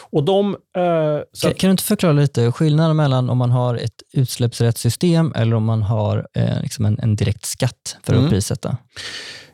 Och 0.00 0.24
de, 0.24 0.56
eh, 0.76 1.20
kan, 1.42 1.54
kan, 1.54 1.68
du 1.68 1.70
inte 1.70 1.84
förklara 1.84 2.12
lite 2.12 2.52
skillnaden 2.52 2.96
mellan 2.96 3.30
om 3.30 3.38
man 3.38 3.50
har 3.50 3.74
ett 3.74 4.02
utsläppsrättssystem 4.12 5.32
eller 5.36 5.56
om 5.56 5.64
man 5.64 5.82
har 5.82 6.28
eh, 6.34 6.62
liksom 6.62 6.84
en, 6.84 6.98
en, 6.98 7.16
direkt 7.16 7.44
skatt 7.44 7.96
för 8.02 8.12
mm. 8.12 8.24
att 8.24 8.30
prissätta? 8.30 8.76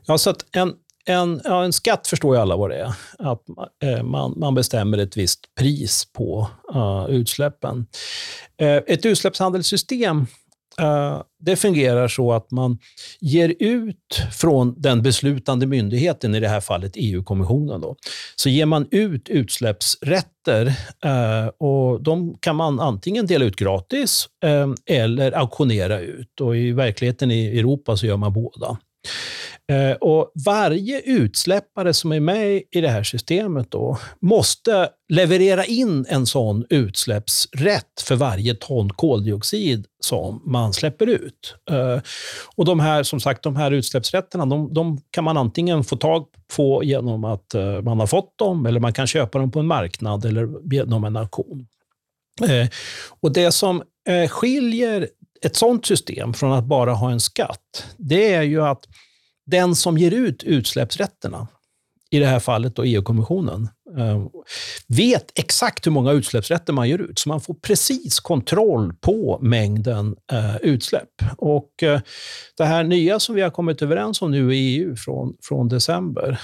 Ja, 0.06 0.18
så 0.18 0.34
en, 0.52 0.72
en, 1.06 1.40
ja, 1.44 1.64
en 1.64 1.72
skatt 1.72 2.06
förstår 2.06 2.36
ju 2.36 2.42
alla 2.42 2.56
vad 2.56 2.70
det 2.70 2.76
är. 2.76 2.94
Att 3.18 3.42
eh, 3.82 4.02
man, 4.02 4.34
man 4.36 4.54
bestämmer 4.54 4.98
ett 4.98 5.16
visst 5.16 5.54
pris 5.58 6.12
på 6.12 6.48
uh, 6.74 7.06
utsläppen. 7.08 7.86
Eh, 8.60 8.76
ett 8.76 9.06
utsläppshandelssystem 9.06 10.26
Eh, 10.80 11.22
det 11.40 11.56
fungerar 11.56 12.08
så 12.08 12.32
att 12.32 12.50
man 12.50 12.78
ger 13.20 13.54
ut 13.58 14.22
från 14.32 14.74
den 14.80 15.02
beslutande 15.02 15.66
myndigheten, 15.66 16.34
i 16.34 16.40
det 16.40 16.48
här 16.48 16.60
fallet 16.60 16.92
EU-kommissionen, 16.94 17.80
då, 17.80 17.96
så 18.36 18.48
ger 18.48 18.66
man 18.66 18.88
ut 18.90 19.28
utsläppsrätter 19.28 20.66
eh, 21.04 21.46
och 21.58 22.02
de 22.02 22.38
kan 22.40 22.56
man 22.56 22.80
antingen 22.80 23.26
dela 23.26 23.44
ut 23.44 23.56
gratis 23.56 24.28
eh, 24.44 24.96
eller 24.96 25.32
auktionera 25.32 26.00
ut. 26.00 26.40
Och 26.40 26.56
I 26.56 26.72
verkligheten 26.72 27.30
i 27.30 27.58
Europa 27.58 27.96
så 27.96 28.06
gör 28.06 28.16
man 28.16 28.32
båda. 28.32 28.78
Eh, 29.72 29.92
och 29.92 30.32
varje 30.46 31.00
utsläppare 31.00 31.94
som 31.94 32.12
är 32.12 32.20
med 32.20 32.62
i 32.70 32.80
det 32.80 32.88
här 32.88 33.02
systemet 33.02 33.70
då 33.70 33.98
måste 34.20 34.88
leverera 35.08 35.64
in 35.64 36.06
en 36.08 36.26
sån 36.26 36.64
utsläppsrätt 36.70 38.02
för 38.02 38.16
varje 38.16 38.54
ton 38.54 38.90
koldioxid 38.90 39.86
som 40.00 40.42
man 40.44 40.72
släpper 40.72 41.06
ut. 41.06 41.54
Eh, 41.70 42.00
och 42.56 42.64
de 42.64 42.80
här, 42.80 43.02
som 43.02 43.20
sagt, 43.20 43.42
de 43.42 43.56
här 43.56 43.70
utsläppsrätterna 43.70 44.46
de, 44.46 44.74
de 44.74 45.00
kan 45.10 45.24
man 45.24 45.36
antingen 45.36 45.84
få 45.84 45.96
tag 45.96 46.26
på 46.56 46.84
genom 46.84 47.24
att 47.24 47.54
eh, 47.54 47.82
man 47.82 48.00
har 48.00 48.06
fått 48.06 48.38
dem, 48.38 48.66
eller 48.66 48.80
man 48.80 48.92
kan 48.92 49.06
köpa 49.06 49.38
dem 49.38 49.50
på 49.50 49.60
en 49.60 49.66
marknad 49.66 50.24
eller 50.24 50.48
genom 50.74 51.04
en 51.04 51.16
auktion. 51.16 51.66
Och 53.20 53.32
Det 53.32 53.52
som 53.52 53.82
skiljer 54.28 55.08
ett 55.42 55.56
sånt 55.56 55.86
system 55.86 56.34
från 56.34 56.52
att 56.52 56.64
bara 56.64 56.92
ha 56.92 57.10
en 57.10 57.20
skatt, 57.20 57.86
det 57.96 58.34
är 58.34 58.42
ju 58.42 58.62
att 58.62 58.86
den 59.46 59.74
som 59.74 59.98
ger 59.98 60.10
ut 60.10 60.42
utsläppsrätterna, 60.42 61.48
i 62.10 62.18
det 62.18 62.26
här 62.26 62.40
fallet 62.40 62.76
då 62.76 62.84
EU-kommissionen, 62.84 63.68
eh, 63.98 64.26
vet 64.88 65.38
exakt 65.38 65.86
hur 65.86 65.90
många 65.90 66.12
utsläppsrätter 66.12 66.72
man 66.72 66.88
ger 66.88 66.98
ut, 66.98 67.18
så 67.18 67.28
man 67.28 67.40
får 67.40 67.54
precis 67.54 68.20
kontroll 68.20 68.94
på 69.00 69.38
mängden 69.42 70.16
eh, 70.32 70.56
utsläpp. 70.56 71.10
Och 71.36 71.82
eh, 71.82 72.00
Det 72.56 72.64
här 72.64 72.84
nya 72.84 73.20
som 73.20 73.34
vi 73.34 73.42
har 73.42 73.50
kommit 73.50 73.82
överens 73.82 74.22
om 74.22 74.30
nu 74.30 74.54
i 74.54 74.58
EU 74.58 74.96
från, 74.96 75.34
från 75.42 75.68
december, 75.68 76.40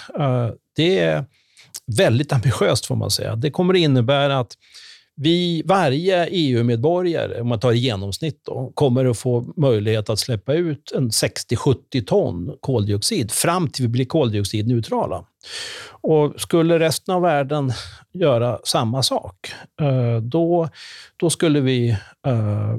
det 0.77 0.99
är 0.99 1.25
väldigt 1.97 2.33
ambitiöst 2.33 2.87
får 2.87 2.97
man 2.97 3.11
säga. 3.11 3.37
Det 3.37 3.51
kommer 3.51 3.75
att 3.75 3.81
innebära 3.81 4.38
att 4.38 4.57
vi, 5.16 5.62
varje 5.64 6.27
EU-medborgare, 6.27 7.40
om 7.40 7.48
man 7.48 7.61
tar 7.61 7.72
i 7.72 7.79
genomsnitt, 7.79 8.40
då, 8.44 8.72
kommer 8.75 9.05
att 9.05 9.18
få 9.18 9.53
möjlighet 9.57 10.11
att 10.11 10.18
släppa 10.18 10.55
ut 10.55 10.92
en 10.94 11.11
60-70 11.11 12.05
ton 12.07 12.57
koldioxid 12.61 13.31
fram 13.31 13.68
till 13.68 13.83
vi 13.85 13.88
blir 13.88 14.05
koldioxidneutrala. 14.05 15.25
Och 15.90 16.40
skulle 16.40 16.79
resten 16.79 17.14
av 17.14 17.22
världen 17.22 17.72
göra 18.12 18.59
samma 18.64 19.03
sak, 19.03 19.53
eh, 19.81 20.22
då, 20.22 20.68
då 21.16 21.31
skulle 21.31 21.61
vi 21.61 21.96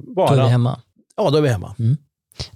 vara... 0.04 0.36
Då 0.36 0.42
är 0.42 0.44
vi 0.44 0.50
hemma. 0.50 0.82
Ja, 1.16 1.30
då 1.30 1.38
är 1.38 1.42
vi 1.42 1.50
hemma. 1.50 1.76
Mm. 1.80 1.98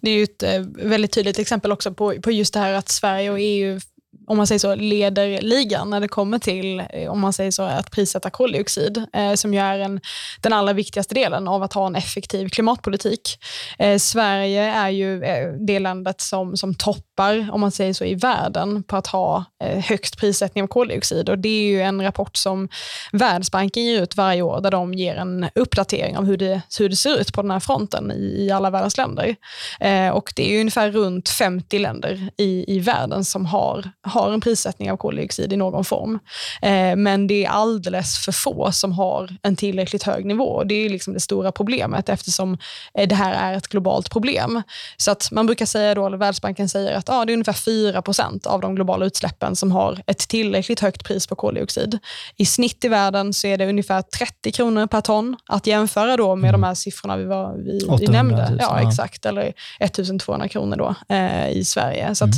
Det 0.01 0.09
är 0.09 0.15
ju 0.15 0.23
ett 0.23 0.43
eh, 0.43 0.61
väldigt 0.87 1.11
tydligt 1.11 1.39
exempel 1.39 1.71
också 1.71 1.93
på, 1.93 2.21
på 2.21 2.31
just 2.31 2.53
det 2.53 2.59
här 2.59 2.73
att 2.73 2.89
Sverige 2.89 3.31
och 3.31 3.37
EU 3.39 3.79
om 4.27 4.37
man 4.37 4.47
säger 4.47 4.59
så, 4.59 4.75
leder 4.75 5.41
ligan 5.41 5.89
när 5.89 5.99
det 5.99 6.07
kommer 6.07 6.39
till 6.39 6.83
eh, 6.89 7.11
om 7.11 7.19
man 7.19 7.33
säger 7.33 7.51
så, 7.51 7.63
att 7.63 7.91
prissätta 7.91 8.29
koldioxid, 8.29 9.05
eh, 9.13 9.33
som 9.33 9.53
ju 9.53 9.59
är 9.59 9.79
en, 9.79 10.01
den 10.41 10.53
allra 10.53 10.73
viktigaste 10.73 11.15
delen 11.15 11.47
av 11.47 11.63
att 11.63 11.73
ha 11.73 11.87
en 11.87 11.95
effektiv 11.95 12.49
klimatpolitik. 12.49 13.37
Eh, 13.79 13.97
Sverige 13.97 14.63
är 14.63 14.89
ju 14.89 15.23
eh, 15.23 15.53
det 15.67 15.79
landet 15.79 16.21
som, 16.21 16.57
som 16.57 16.75
toppar, 16.75 17.49
om 17.51 17.61
man 17.61 17.71
säger 17.71 17.93
så, 17.93 18.05
i 18.05 18.15
världen 18.15 18.83
på 18.83 18.97
att 18.97 19.07
ha 19.07 19.45
eh, 19.63 19.79
högst 19.83 20.17
prissättning 20.17 20.63
av 20.63 20.67
koldioxid. 20.67 21.29
Och 21.29 21.39
Det 21.39 21.49
är 21.49 21.63
ju 21.63 21.81
en 21.81 22.01
rapport 22.01 22.37
som 22.37 22.69
Världsbanken 23.11 23.83
ger 23.83 24.01
ut 24.01 24.17
varje 24.17 24.41
år, 24.41 24.61
där 24.61 24.71
de 24.71 24.93
ger 24.93 25.15
en 25.15 25.49
uppdatering 25.55 26.17
av 26.17 26.25
hur 26.25 26.37
det, 26.37 26.61
hur 26.79 26.89
det 26.89 26.95
ser 26.95 27.19
ut 27.19 27.33
på 27.33 27.41
den 27.41 27.51
här 27.51 27.59
fronten 27.59 28.11
i, 28.11 28.45
i 28.45 28.51
alla 28.51 28.69
världens 28.69 28.97
länder. 28.97 29.35
Eh, 29.79 30.09
och 30.09 30.33
Det 30.35 30.49
är 30.49 30.53
ju 30.53 30.59
ungefär 30.59 30.91
runt 30.91 31.29
50 31.29 31.79
länder 31.79 32.29
i, 32.37 32.75
i 32.75 32.79
världen 32.79 33.25
som 33.25 33.45
har 33.45 33.91
har 34.17 34.32
en 34.32 34.41
prissättning 34.41 34.91
av 34.91 34.97
koldioxid 34.97 35.53
i 35.53 35.58
någon 35.58 35.86
form. 35.86 36.19
Eh, 36.62 36.95
men 36.95 37.27
det 37.27 37.45
är 37.45 37.49
alldeles 37.49 38.17
för 38.17 38.32
få 38.32 38.71
som 38.71 38.91
har 38.91 39.38
en 39.41 39.56
tillräckligt 39.56 40.03
hög 40.03 40.25
nivå. 40.25 40.63
Det 40.63 40.75
är 40.86 40.89
liksom 40.89 41.13
det 41.13 41.19
stora 41.19 41.51
problemet 41.51 42.10
eftersom 42.10 42.58
eh, 42.93 43.08
det 43.08 43.15
här 43.15 43.51
är 43.51 43.58
ett 43.58 43.67
globalt 43.67 44.10
problem. 44.10 44.62
Så 44.97 45.12
att 45.12 45.32
man 45.32 45.45
brukar 45.45 45.65
säga 45.65 45.95
då, 45.95 46.06
eller 46.08 46.17
Världsbanken 46.17 46.69
säger 46.69 46.95
att 46.95 47.10
ah, 47.10 47.25
det 47.25 47.32
är 47.32 47.34
ungefär 47.34 47.53
4% 47.53 48.47
av 48.47 48.62
de 48.62 48.75
globala 48.75 49.06
utsläppen 49.06 49.56
som 49.56 49.71
har 49.71 50.01
ett 50.08 50.19
tillräckligt 50.19 50.80
högt 50.80 51.03
pris 51.03 51.27
på 51.27 51.36
koldioxid. 51.36 51.99
I 52.38 52.45
snitt 52.45 52.86
i 52.86 52.88
världen 52.88 53.34
så 53.34 53.47
är 53.47 53.58
det 53.58 53.69
ungefär 53.69 54.01
30 54.01 54.51
kronor 54.51 54.88
per 54.88 55.01
ton. 55.01 55.36
Att 55.45 55.67
jämföra 55.67 56.17
då 56.17 56.36
med 56.36 56.49
mm. 56.49 56.62
de 56.62 56.67
här 56.67 56.73
siffrorna 56.73 57.17
vi, 57.17 57.25
var, 57.25 57.56
vi, 57.58 57.80
vi 57.99 58.08
nämnde. 58.08 58.49
000, 58.49 58.58
ja, 58.62 58.82
exakt. 58.82 59.25
Eller 59.25 59.53
1200 59.80 60.47
kronor 60.47 60.75
då, 60.75 60.95
eh, 61.15 61.49
i 61.49 61.63
Sverige. 61.65 62.15
Så 62.15 62.25
mm. 62.25 62.34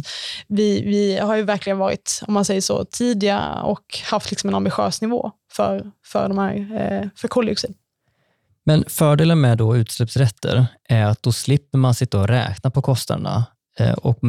vi, 0.47 0.81
vi 0.81 1.17
har 1.17 1.35
ju 1.35 1.43
verkligen 1.43 1.68
varit, 1.77 2.21
om 2.27 2.33
man 2.33 2.45
säger 2.45 2.61
så, 2.61 2.85
tidiga 2.85 3.61
och 3.63 3.99
haft 4.05 4.31
liksom 4.31 4.47
en 4.47 4.55
ambitiös 4.55 5.01
nivå 5.01 5.31
för, 5.51 5.91
för, 6.05 6.29
de 6.29 6.37
här, 6.37 6.55
eh, 6.55 7.09
för 7.15 7.27
koldioxid. 7.27 7.73
Men 8.63 8.83
fördelen 8.87 9.41
med 9.41 9.57
då 9.57 9.77
utsläppsrätter 9.77 10.65
är 10.89 11.05
att 11.05 11.23
då 11.23 11.31
slipper 11.31 11.77
man 11.77 11.93
sitta 11.93 12.19
och 12.19 12.27
räkna 12.27 12.69
på 12.71 12.81
kostnaderna. 12.81 13.45
Eh, 13.79 13.93
och 13.93 14.19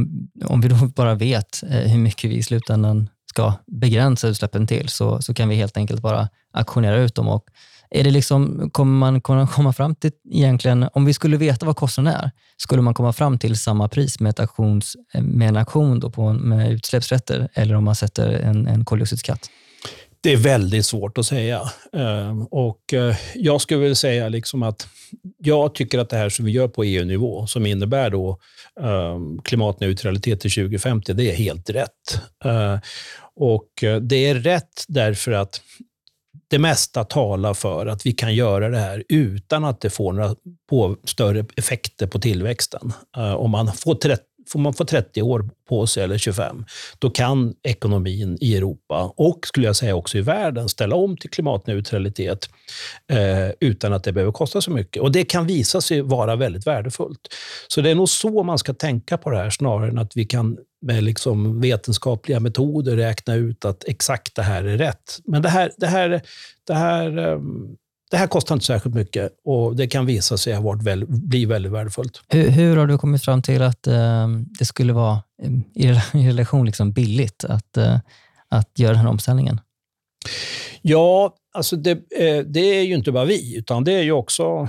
om 0.44 0.60
vi 0.60 0.68
då 0.68 0.74
bara 0.96 1.14
vet 1.14 1.62
eh, 1.62 1.90
hur 1.90 1.98
mycket 1.98 2.30
vi 2.30 2.34
i 2.34 2.42
slutändan 2.42 3.08
ska 3.30 3.52
begränsa 3.66 4.28
utsläppen 4.28 4.66
till, 4.66 4.88
så, 4.88 5.22
så 5.22 5.34
kan 5.34 5.48
vi 5.48 5.54
helt 5.54 5.76
enkelt 5.76 6.02
bara 6.02 6.28
auktionera 6.52 6.96
ut 6.96 7.14
dem 7.14 7.28
och 7.28 7.44
är 7.90 8.04
det 8.04 8.10
liksom, 8.10 8.70
kommer 8.72 8.98
man 8.98 9.20
kunna 9.20 9.46
komma 9.46 9.72
fram 9.72 9.94
till, 9.94 10.10
egentligen, 10.30 10.88
om 10.92 11.04
vi 11.04 11.14
skulle 11.14 11.36
veta 11.36 11.66
vad 11.66 11.76
kostnaden 11.76 12.14
är, 12.14 12.30
skulle 12.56 12.82
man 12.82 12.94
komma 12.94 13.12
fram 13.12 13.38
till 13.38 13.58
samma 13.58 13.88
pris 13.88 14.20
med, 14.20 14.30
ett 14.30 14.40
auktions, 14.40 14.96
eh, 15.14 15.22
med 15.22 15.48
en 15.48 15.56
auktion 15.56 16.00
då 16.00 16.10
på, 16.10 16.32
med 16.32 16.72
utsläppsrätter 16.72 17.48
eller 17.54 17.74
om 17.74 17.84
man 17.84 17.96
sätter 17.96 18.28
en, 18.28 18.66
en 18.66 18.84
koldioxidskatt? 18.84 19.50
Det 20.22 20.32
är 20.32 20.36
väldigt 20.36 20.86
svårt 20.86 21.18
att 21.18 21.26
säga. 21.26 21.62
Ehm, 21.92 22.46
och 22.46 22.94
eh, 22.94 23.16
jag 23.34 23.60
skulle 23.60 23.80
vilja 23.80 23.94
säga 23.94 24.28
liksom 24.28 24.62
att 24.62 24.88
jag 25.38 25.74
tycker 25.74 25.98
att 25.98 26.10
det 26.10 26.16
här 26.16 26.28
som 26.28 26.44
vi 26.44 26.50
gör 26.50 26.68
på 26.68 26.84
EU-nivå, 26.84 27.46
som 27.46 27.66
innebär 27.66 28.10
då 28.10 28.38
ehm, 28.80 29.42
klimatneutralitet 29.42 30.40
till 30.40 30.50
2050, 30.50 31.12
det 31.12 31.30
är 31.30 31.34
helt 31.34 31.70
rätt. 31.70 32.20
Ehm, 32.44 32.78
och 33.36 33.84
eh, 33.84 33.96
det 33.96 34.16
är 34.16 34.34
rätt 34.34 34.84
därför 34.88 35.32
att 35.32 35.60
det 36.50 36.58
mesta 36.58 37.04
talar 37.04 37.54
för 37.54 37.86
att 37.86 38.06
vi 38.06 38.12
kan 38.12 38.34
göra 38.34 38.68
det 38.68 38.78
här 38.78 39.04
utan 39.08 39.64
att 39.64 39.80
det 39.80 39.90
får 39.90 40.12
några 40.12 40.34
på, 40.70 40.96
större 41.04 41.44
effekter 41.56 42.06
på 42.06 42.18
tillväxten. 42.18 42.92
Uh, 43.16 43.34
om 43.34 43.50
man 43.50 43.72
får, 43.72 43.96
får 44.48 44.60
man 44.60 44.74
få 44.74 44.84
30 44.84 45.22
år 45.22 45.50
på 45.68 45.86
sig, 45.86 46.02
eller 46.02 46.18
25, 46.18 46.64
då 46.98 47.10
kan 47.10 47.54
ekonomin 47.62 48.38
i 48.40 48.56
Europa 48.56 49.12
och 49.16 49.46
skulle 49.46 49.66
jag 49.66 49.76
säga 49.76 49.94
också 49.94 50.18
i 50.18 50.20
världen 50.20 50.68
ställa 50.68 50.96
om 50.96 51.16
till 51.16 51.30
klimatneutralitet 51.30 52.48
eh, 53.12 53.50
utan 53.60 53.92
att 53.92 54.04
det 54.04 54.12
behöver 54.12 54.32
kosta 54.32 54.60
så 54.60 54.70
mycket. 54.70 55.02
Och 55.02 55.12
Det 55.12 55.24
kan 55.24 55.46
visa 55.46 55.80
sig 55.80 56.02
vara 56.02 56.36
väldigt 56.36 56.66
värdefullt. 56.66 57.20
Så 57.68 57.80
det 57.80 57.90
är 57.90 57.94
nog 57.94 58.08
så 58.08 58.42
man 58.42 58.58
ska 58.58 58.74
tänka 58.74 59.18
på 59.18 59.30
det 59.30 59.36
här 59.36 59.50
snarare 59.50 59.88
än 59.88 59.98
att 59.98 60.16
vi 60.16 60.24
kan 60.24 60.58
med 60.82 61.04
liksom 61.04 61.60
vetenskapliga 61.60 62.40
metoder 62.40 62.96
räkna 62.96 63.34
ut 63.34 63.64
att 63.64 63.84
exakt 63.84 64.34
det 64.34 64.42
här 64.42 64.64
är 64.64 64.78
rätt. 64.78 65.18
Men 65.24 65.42
det 65.42 65.48
här, 65.48 65.72
det 65.76 65.86
här, 65.86 66.22
det 66.66 66.74
här 66.74 67.18
ehm, 67.18 67.76
det 68.10 68.16
här 68.16 68.26
kostar 68.26 68.54
inte 68.54 68.66
särskilt 68.66 68.94
mycket 68.94 69.32
och 69.44 69.76
det 69.76 69.86
kan 69.86 70.06
visa 70.06 70.36
sig 70.36 70.54
ha 70.54 70.62
varit 70.62 70.82
väl, 70.82 71.06
bli 71.06 71.44
väldigt 71.44 71.72
värdefullt. 71.72 72.22
Hur, 72.28 72.48
hur, 72.48 72.76
har 72.76 72.86
du 72.86 72.98
kommit 72.98 73.24
fram 73.24 73.42
till 73.42 73.62
att 73.62 73.86
eh, 73.86 74.28
det 74.58 74.64
skulle 74.64 74.92
vara 74.92 75.22
i, 75.74 75.86
i 76.18 76.28
relation 76.28 76.66
liksom 76.66 76.92
billigt 76.92 77.44
att, 77.44 77.76
eh, 77.76 77.98
att 78.48 78.78
göra 78.78 78.92
den 78.92 79.00
här 79.00 79.08
omställningen? 79.08 79.60
Ja, 80.82 81.34
alltså 81.52 81.76
det, 81.76 81.90
eh, 81.90 82.44
det, 82.46 82.60
är 82.60 82.82
ju 82.82 82.94
inte 82.94 83.12
bara 83.12 83.24
vi, 83.24 83.56
utan 83.56 83.84
det 83.84 83.92
är 83.92 84.02
ju 84.02 84.12
också 84.12 84.68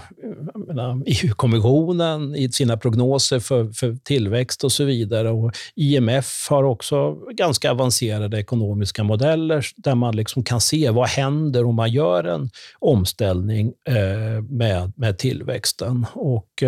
EU-kommissionen 1.05 2.36
e 2.36 2.39
i 2.39 2.51
sina 2.51 2.77
prognoser 2.77 3.39
för, 3.39 3.71
för, 3.71 3.95
tillväxt 4.03 4.63
och 4.63 4.71
så 4.71 4.84
vidare. 4.84 5.29
Och 5.29 5.51
IMF 5.75 6.47
har 6.49 6.63
också 6.63 7.13
ganska 7.13 7.71
avancerade 7.71 8.39
ekonomiska 8.39 9.03
modeller 9.03 9.65
där 9.75 9.95
man 9.95 10.15
liksom 10.15 10.43
kan 10.43 10.62
se 10.62 10.89
vad 10.89 11.07
händer 11.07 11.65
om 11.65 11.75
man 11.75 11.91
gör 11.91 12.23
en 12.23 12.49
omställning 12.79 13.73
eh, 13.88 14.41
med, 14.49 14.93
med 14.95 15.17
tillväxten. 15.17 16.05
Och, 16.13 16.63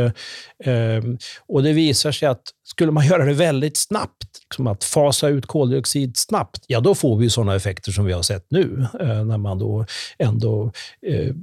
eh, 0.66 1.04
och 1.48 1.64
det 1.64 1.74
visar 1.74 2.12
sig 2.12 2.28
att 2.28 2.44
skulle 2.64 2.92
man 2.92 3.08
göra 3.08 3.26
det 3.26 3.34
väldigt 3.34 3.78
snabbt, 3.78 4.28
liksom 4.44 4.68
att 4.68 4.84
fasa 4.84 5.28
ut 5.28 5.46
koldioxid 5.46 6.18
snabbt, 6.18 6.66
ja 6.68 6.80
då 6.80 6.96
får 6.96 7.18
vi 7.18 7.30
sådana 7.30 7.56
effekter 7.56 7.92
som 7.92 8.06
vi 8.06 8.14
har 8.14 8.22
sett 8.22 8.46
nu. 8.50 8.88
Eh, 9.00 9.26
när 9.26 9.38
man 9.38 9.60
då 9.60 9.86
ändå, 10.18 10.72
eh, 11.08 11.34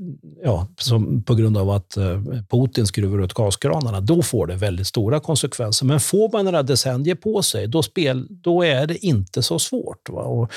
ja, 0.45 0.69
som 0.79 1.23
på 1.23 1.35
grund 1.35 1.57
av 1.57 1.71
att 1.71 1.97
eh, 1.97 2.23
Putin 2.51 2.87
skruvar 2.87 3.25
ut 3.25 3.35
gaskranarna, 3.35 4.01
då 4.01 4.23
får 4.23 4.47
det 4.47 4.55
väldigt 4.55 4.87
stora 4.87 5.21
konsekvenser. 5.21 5.87
Men 5.87 6.01
får 6.01 6.33
man 6.33 6.45
några 6.45 6.63
decennier 6.63 7.15
på 7.15 7.43
sig, 7.43 7.67
då, 7.69 7.83
spel, 7.83 8.27
då 8.31 8.65
är 8.65 8.87
det 8.87 9.07
inte 9.07 9.43
så 9.43 9.59
svårt. 9.59 10.09
Och, 10.09 10.51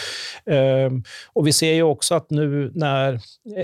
ehm, 0.45 1.03
och, 1.33 1.47
Vi 1.47 1.53
ser 1.53 1.73
ju 1.73 1.83
också 1.83 2.15
att 2.15 2.29
nu 2.29 2.71
när 2.75 3.19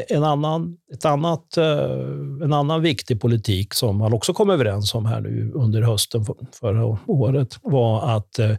en 0.08 0.24
annan, 0.24 0.78
ett 0.94 1.06
annat, 1.06 1.58
eh, 1.58 2.44
en 2.44 2.54
annan 2.54 2.82
viktig 2.82 3.22
politik 3.22 3.74
som 3.74 3.98
man 3.98 4.14
också 4.14 4.34
kom 4.34 4.50
överens 4.50 4.96
om 4.96 5.06
här 5.06 5.22
nu 5.22 5.52
under 5.56 5.82
hösten 5.82 6.26
förra 6.60 6.98
året 7.06 7.58
var 7.62 8.18
att 8.18 8.40
eh, 8.40 8.56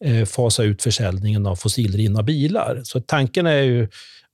eh, 0.00 0.24
fasa 0.24 0.62
ut 0.62 0.82
försäljningen 0.82 1.46
av 1.46 1.56
fossildrivna 1.56 2.22
bilar. 2.22 2.80
Så 2.84 3.00
tanken 3.00 3.46
är 3.46 3.62
ju 3.62 3.88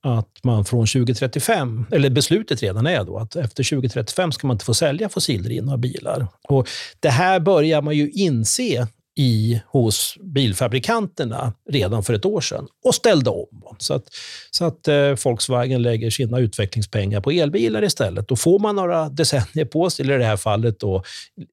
att 0.09 0.39
man 0.43 0.65
från 0.65 0.87
2035, 0.87 1.87
eller 1.93 2.11
beslutet 2.11 2.63
redan 2.63 2.87
är 2.87 3.05
då, 3.05 3.19
att 3.19 3.37
efter 3.37 3.65
2035 3.65 4.33
ska 4.33 4.47
man 4.47 4.55
inte 4.55 4.65
få 4.65 4.75
sälja 4.75 5.09
fossildrivna 5.09 5.77
bilar. 5.77 6.27
Och 6.49 6.69
det 7.01 7.11
här 7.11 7.41
börjar 7.41 7.83
man 7.83 7.97
ju 7.97 8.11
inse 8.11 8.87
i, 9.19 9.61
hos 9.67 10.17
bilfabrikanterna 10.21 11.53
redan 11.71 12.05
för 12.05 12.15
ett 12.15 12.25
år 12.25 12.41
sedan 12.41 12.67
och 12.85 12.95
ställde 12.95 13.31
om. 13.31 13.77
Så 13.79 13.95
att, 13.95 14.05
så 14.51 14.65
att 14.65 14.89
eh, 14.89 15.15
Volkswagen 15.25 15.83
lägger 15.83 16.11
sina 16.11 16.39
utvecklingspengar 16.39 17.21
på 17.21 17.31
elbilar 17.31 17.85
istället. 17.85 18.29
Då 18.29 18.37
får 18.37 18.59
man 18.59 18.77
några 18.77 19.09
decennier 19.09 19.65
på 19.65 19.91
sig, 19.91 20.05
eller 20.05 20.15
i 20.15 20.19
det 20.19 20.25
här 20.25 20.37
fallet 20.37 20.81
då, 20.81 21.03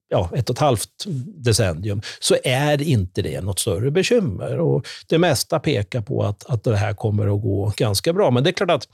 ja, 0.10 0.30
ett 0.36 0.50
och 0.50 0.56
ett 0.56 0.60
halvt 0.60 1.06
decennium, 1.38 2.02
så 2.20 2.36
är 2.44 2.82
inte 2.82 3.22
det 3.22 3.42
något 3.42 3.60
större 3.60 3.92
bekymmer. 3.92 4.60
Och 4.60 4.88
det 5.08 5.18
mesta 5.18 5.60
pekar 5.60 6.02
på 6.02 6.24
att, 6.24 6.46
att 6.46 6.64
det 6.64 6.78
här 6.78 6.94
kommer 6.94 7.36
att 7.36 7.42
gå 7.42 7.74
ganska 7.78 8.14
bra. 8.14 8.32
Men 8.32 8.44
det 8.44 8.50
är 8.50 8.52
klart 8.52 8.72
att 8.72 8.88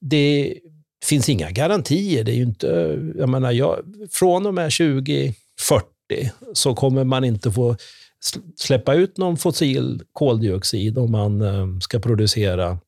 det 0.00 0.54
finns 1.04 1.28
inga 1.28 1.50
garantier. 1.50 2.24
Det 2.24 2.32
är 2.32 2.36
ju 2.36 2.42
inte, 2.42 2.98
jag 3.18 3.28
menar, 3.28 3.52
jag, 3.52 3.78
från 4.10 4.46
och 4.46 4.54
med 4.54 4.72
2040 4.72 6.30
så 6.52 6.74
kommer 6.74 7.04
man 7.04 7.24
inte 7.24 7.52
få 7.52 7.76
släppa 8.56 8.94
ut 8.94 9.18
någon 9.18 9.36
fossil 9.36 10.02
koldioxid 10.12 10.98
om 10.98 11.12
man 11.12 11.40
eh, 11.40 11.78
ska 11.80 11.98
producera 11.98 12.78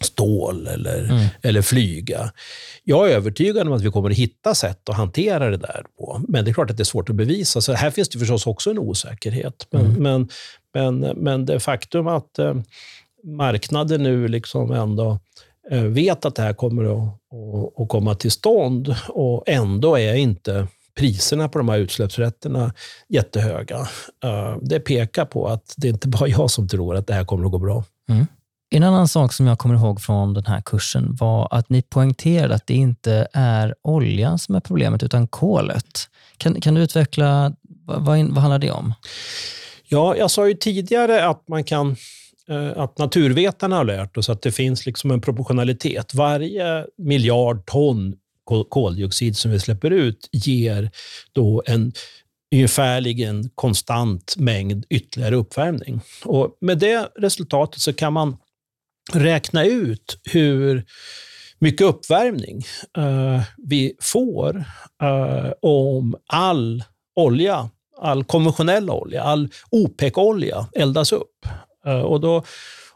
stål 0.00 0.66
eller, 0.66 1.04
mm. 1.04 1.26
eller 1.42 1.62
flyga. 1.62 2.32
Jag 2.84 3.10
är 3.10 3.14
övertygad 3.14 3.66
om 3.66 3.72
att 3.72 3.82
vi 3.82 3.90
kommer 3.90 4.10
att 4.10 4.16
hitta 4.16 4.54
sätt 4.54 4.88
att 4.88 4.96
hantera 4.96 5.50
det 5.50 5.56
där 5.56 5.84
på. 5.98 6.20
Men 6.28 6.44
det 6.44 6.50
är 6.50 6.52
klart 6.52 6.70
att 6.70 6.76
det 6.76 6.82
är 6.82 6.84
svårt 6.84 7.10
att 7.10 7.16
bevisa, 7.16 7.60
så 7.60 7.72
här 7.72 7.90
finns 7.90 8.08
det 8.08 8.18
förstås 8.18 8.46
också 8.46 8.70
en 8.70 8.78
osäkerhet. 8.78 9.66
Men, 9.70 9.86
mm. 9.86 10.02
men, 10.02 10.28
men, 10.74 11.16
men 11.16 11.46
det 11.46 11.60
faktum 11.60 12.06
att 12.06 12.38
eh, 12.38 12.54
marknaden 13.24 14.02
nu 14.02 14.28
liksom 14.28 14.70
ändå 14.70 15.18
eh, 15.70 15.82
vet 15.82 16.24
att 16.24 16.34
det 16.34 16.42
här 16.42 16.54
kommer 16.54 16.84
att, 16.84 17.08
att, 17.08 17.80
att 17.80 17.88
komma 17.88 18.14
till 18.14 18.30
stånd 18.30 18.96
och 19.08 19.44
ändå 19.46 19.98
är 19.98 20.14
inte 20.14 20.66
priserna 20.98 21.48
på 21.48 21.58
de 21.58 21.68
här 21.68 21.78
utsläppsrätterna 21.78 22.72
jättehöga. 23.08 23.80
Uh, 24.24 24.58
det 24.62 24.80
pekar 24.80 25.24
på 25.24 25.48
att 25.48 25.74
det 25.76 25.88
är 25.88 25.92
inte 25.92 26.08
bara 26.08 26.28
jag 26.28 26.50
som 26.50 26.68
tror 26.68 26.96
att 26.96 27.06
det 27.06 27.14
här 27.14 27.24
kommer 27.24 27.44
att 27.44 27.52
gå 27.52 27.58
bra. 27.58 27.84
Mm. 28.08 28.26
En 28.70 28.82
annan 28.82 29.08
sak 29.08 29.32
som 29.32 29.46
jag 29.46 29.58
kommer 29.58 29.74
ihåg 29.74 30.00
från 30.00 30.34
den 30.34 30.46
här 30.46 30.60
kursen 30.60 31.16
var 31.20 31.48
att 31.50 31.70
ni 31.70 31.82
poängterade 31.82 32.54
att 32.54 32.66
det 32.66 32.74
inte 32.74 33.26
är 33.32 33.74
oljan 33.82 34.38
som 34.38 34.54
är 34.54 34.60
problemet, 34.60 35.02
utan 35.02 35.28
kolet. 35.28 36.08
Kan, 36.36 36.60
kan 36.60 36.74
du 36.74 36.80
utveckla, 36.80 37.52
vad, 37.86 38.04
vad 38.06 38.38
handlar 38.38 38.58
det 38.58 38.70
om? 38.70 38.94
Ja, 39.88 40.16
jag 40.16 40.30
sa 40.30 40.48
ju 40.48 40.54
tidigare 40.54 41.26
att 41.28 41.48
man 41.48 41.64
kan 41.64 41.96
eh, 42.48 42.82
att 42.82 42.98
naturvetarna 42.98 43.76
har 43.76 43.84
lärt 43.84 44.16
oss 44.16 44.28
att 44.28 44.42
det 44.42 44.52
finns 44.52 44.86
liksom 44.86 45.10
en 45.10 45.20
proportionalitet. 45.20 46.14
Varje 46.14 46.86
miljard 46.98 47.66
ton 47.66 48.16
koldioxid 48.68 49.36
som 49.36 49.50
vi 49.50 49.60
släpper 49.60 49.90
ut 49.90 50.28
ger 50.32 50.90
då 51.32 51.62
en 51.66 51.92
ungefärligen 52.54 53.50
konstant 53.54 54.34
mängd 54.36 54.84
ytterligare 54.90 55.34
uppvärmning. 55.34 56.00
Och 56.24 56.56
med 56.60 56.78
det 56.78 57.08
resultatet 57.16 57.80
så 57.80 57.92
kan 57.92 58.12
man 58.12 58.36
räkna 59.12 59.64
ut 59.64 60.18
hur 60.24 60.84
mycket 61.58 61.86
uppvärmning 61.86 62.62
uh, 62.98 63.42
vi 63.56 63.96
får 64.00 64.56
uh, 65.02 65.52
om 65.60 66.14
all 66.26 66.84
olja, 67.16 67.70
all 68.00 68.24
konventionell 68.24 68.90
olja, 68.90 69.22
all 69.22 69.48
OPEC-olja 69.70 70.66
eldas 70.72 71.12
upp. 71.12 71.46
Uh, 71.86 72.00
och, 72.00 72.20
då, 72.20 72.44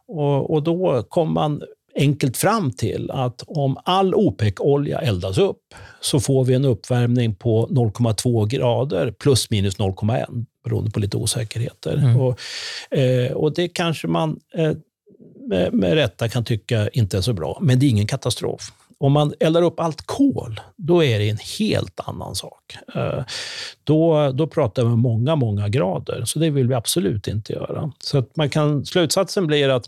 och, 0.06 0.50
och 0.50 0.62
då 0.62 1.02
kommer 1.02 1.32
man 1.32 1.62
enkelt 1.94 2.36
fram 2.36 2.70
till 2.70 3.10
att 3.10 3.42
om 3.46 3.78
all 3.84 4.14
OPEC-olja 4.14 4.98
eldas 4.98 5.38
upp 5.38 5.74
så 6.00 6.20
får 6.20 6.44
vi 6.44 6.54
en 6.54 6.64
uppvärmning 6.64 7.34
på 7.34 7.66
0,2 7.66 8.46
grader 8.46 9.10
plus 9.10 9.50
minus 9.50 9.78
0,1 9.78 10.46
beroende 10.64 10.90
på 10.90 11.00
lite 11.00 11.16
osäkerheter. 11.16 11.96
Mm. 11.96 12.20
Och, 12.20 12.40
eh, 12.98 13.32
och 13.32 13.54
det 13.54 13.68
kanske 13.68 14.06
man 14.06 14.40
eh, 14.54 14.72
med, 15.48 15.72
med 15.72 15.94
rätta 15.94 16.28
kan 16.28 16.44
tycka 16.44 16.88
inte 16.88 17.16
är 17.16 17.20
så 17.20 17.32
bra, 17.32 17.58
men 17.62 17.78
det 17.78 17.86
är 17.86 17.90
ingen 17.90 18.06
katastrof. 18.06 18.72
Om 19.00 19.12
man 19.12 19.34
eldar 19.40 19.62
upp 19.62 19.80
allt 19.80 20.06
kol, 20.06 20.60
då 20.76 21.04
är 21.04 21.18
det 21.18 21.28
en 21.28 21.38
helt 21.58 22.00
annan 22.00 22.34
sak. 22.34 22.76
Eh, 22.94 23.24
då, 23.84 24.32
då 24.32 24.46
pratar 24.46 24.84
vi 24.84 24.88
om 24.88 25.00
många, 25.00 25.36
många 25.36 25.68
grader, 25.68 26.24
så 26.24 26.38
det 26.38 26.50
vill 26.50 26.68
vi 26.68 26.74
absolut 26.74 27.28
inte 27.28 27.52
göra. 27.52 27.92
Så 27.98 28.18
att 28.18 28.36
man 28.36 28.50
kan, 28.50 28.86
slutsatsen 28.86 29.46
blir 29.46 29.68
att 29.68 29.84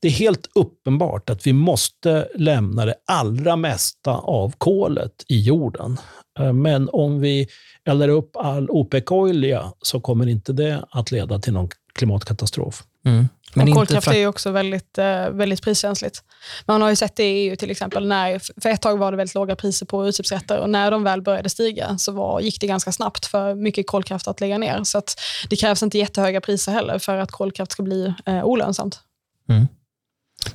det 0.00 0.08
är 0.08 0.12
helt 0.12 0.50
uppenbart 0.54 1.30
att 1.30 1.46
vi 1.46 1.52
måste 1.52 2.28
lämna 2.34 2.84
det 2.84 2.94
allra 3.06 3.56
mesta 3.56 4.12
av 4.12 4.52
kolet 4.58 5.24
i 5.28 5.40
jorden. 5.40 5.96
Eh, 6.38 6.52
men 6.52 6.88
om 6.92 7.20
vi 7.20 7.48
eldar 7.84 8.08
upp 8.08 8.36
all 8.36 8.70
OPEC-olja 8.70 9.72
så 9.82 10.00
kommer 10.00 10.28
inte 10.28 10.52
det 10.52 10.84
att 10.90 11.10
leda 11.10 11.38
till 11.38 11.52
någon 11.52 11.68
klimatkatastrof. 12.00 12.82
Mm. 13.06 13.28
Men 13.54 13.68
och 13.68 13.74
kolkraft 13.74 14.08
är 14.08 14.18
ju 14.18 14.26
också 14.26 14.50
väldigt, 14.50 14.98
eh, 14.98 15.30
väldigt 15.30 15.62
priskänsligt. 15.62 16.22
Man 16.66 16.82
har 16.82 16.90
ju 16.90 16.96
sett 16.96 17.16
det 17.16 17.24
i 17.24 17.48
EU 17.48 17.56
till 17.56 17.70
exempel. 17.70 18.08
När, 18.08 18.60
för 18.60 18.68
ett 18.68 18.82
tag 18.82 18.98
var 18.98 19.10
det 19.10 19.16
väldigt 19.16 19.34
låga 19.34 19.56
priser 19.56 19.86
på 19.86 20.08
utsläppsrätter 20.08 20.58
och 20.58 20.70
när 20.70 20.90
de 20.90 21.04
väl 21.04 21.22
började 21.22 21.50
stiga 21.50 21.98
så 21.98 22.12
var, 22.12 22.40
gick 22.40 22.60
det 22.60 22.66
ganska 22.66 22.92
snabbt 22.92 23.26
för 23.26 23.54
mycket 23.54 23.86
kolkraft 23.86 24.28
att 24.28 24.40
lägga 24.40 24.58
ner. 24.58 24.84
Så 24.84 24.98
att 24.98 25.20
det 25.50 25.56
krävs 25.56 25.82
inte 25.82 25.98
jättehöga 25.98 26.40
priser 26.40 26.72
heller 26.72 26.98
för 26.98 27.16
att 27.16 27.30
kolkraft 27.30 27.72
ska 27.72 27.82
bli 27.82 28.14
eh, 28.26 28.44
olönsamt. 28.44 29.00
Mm. 29.48 29.68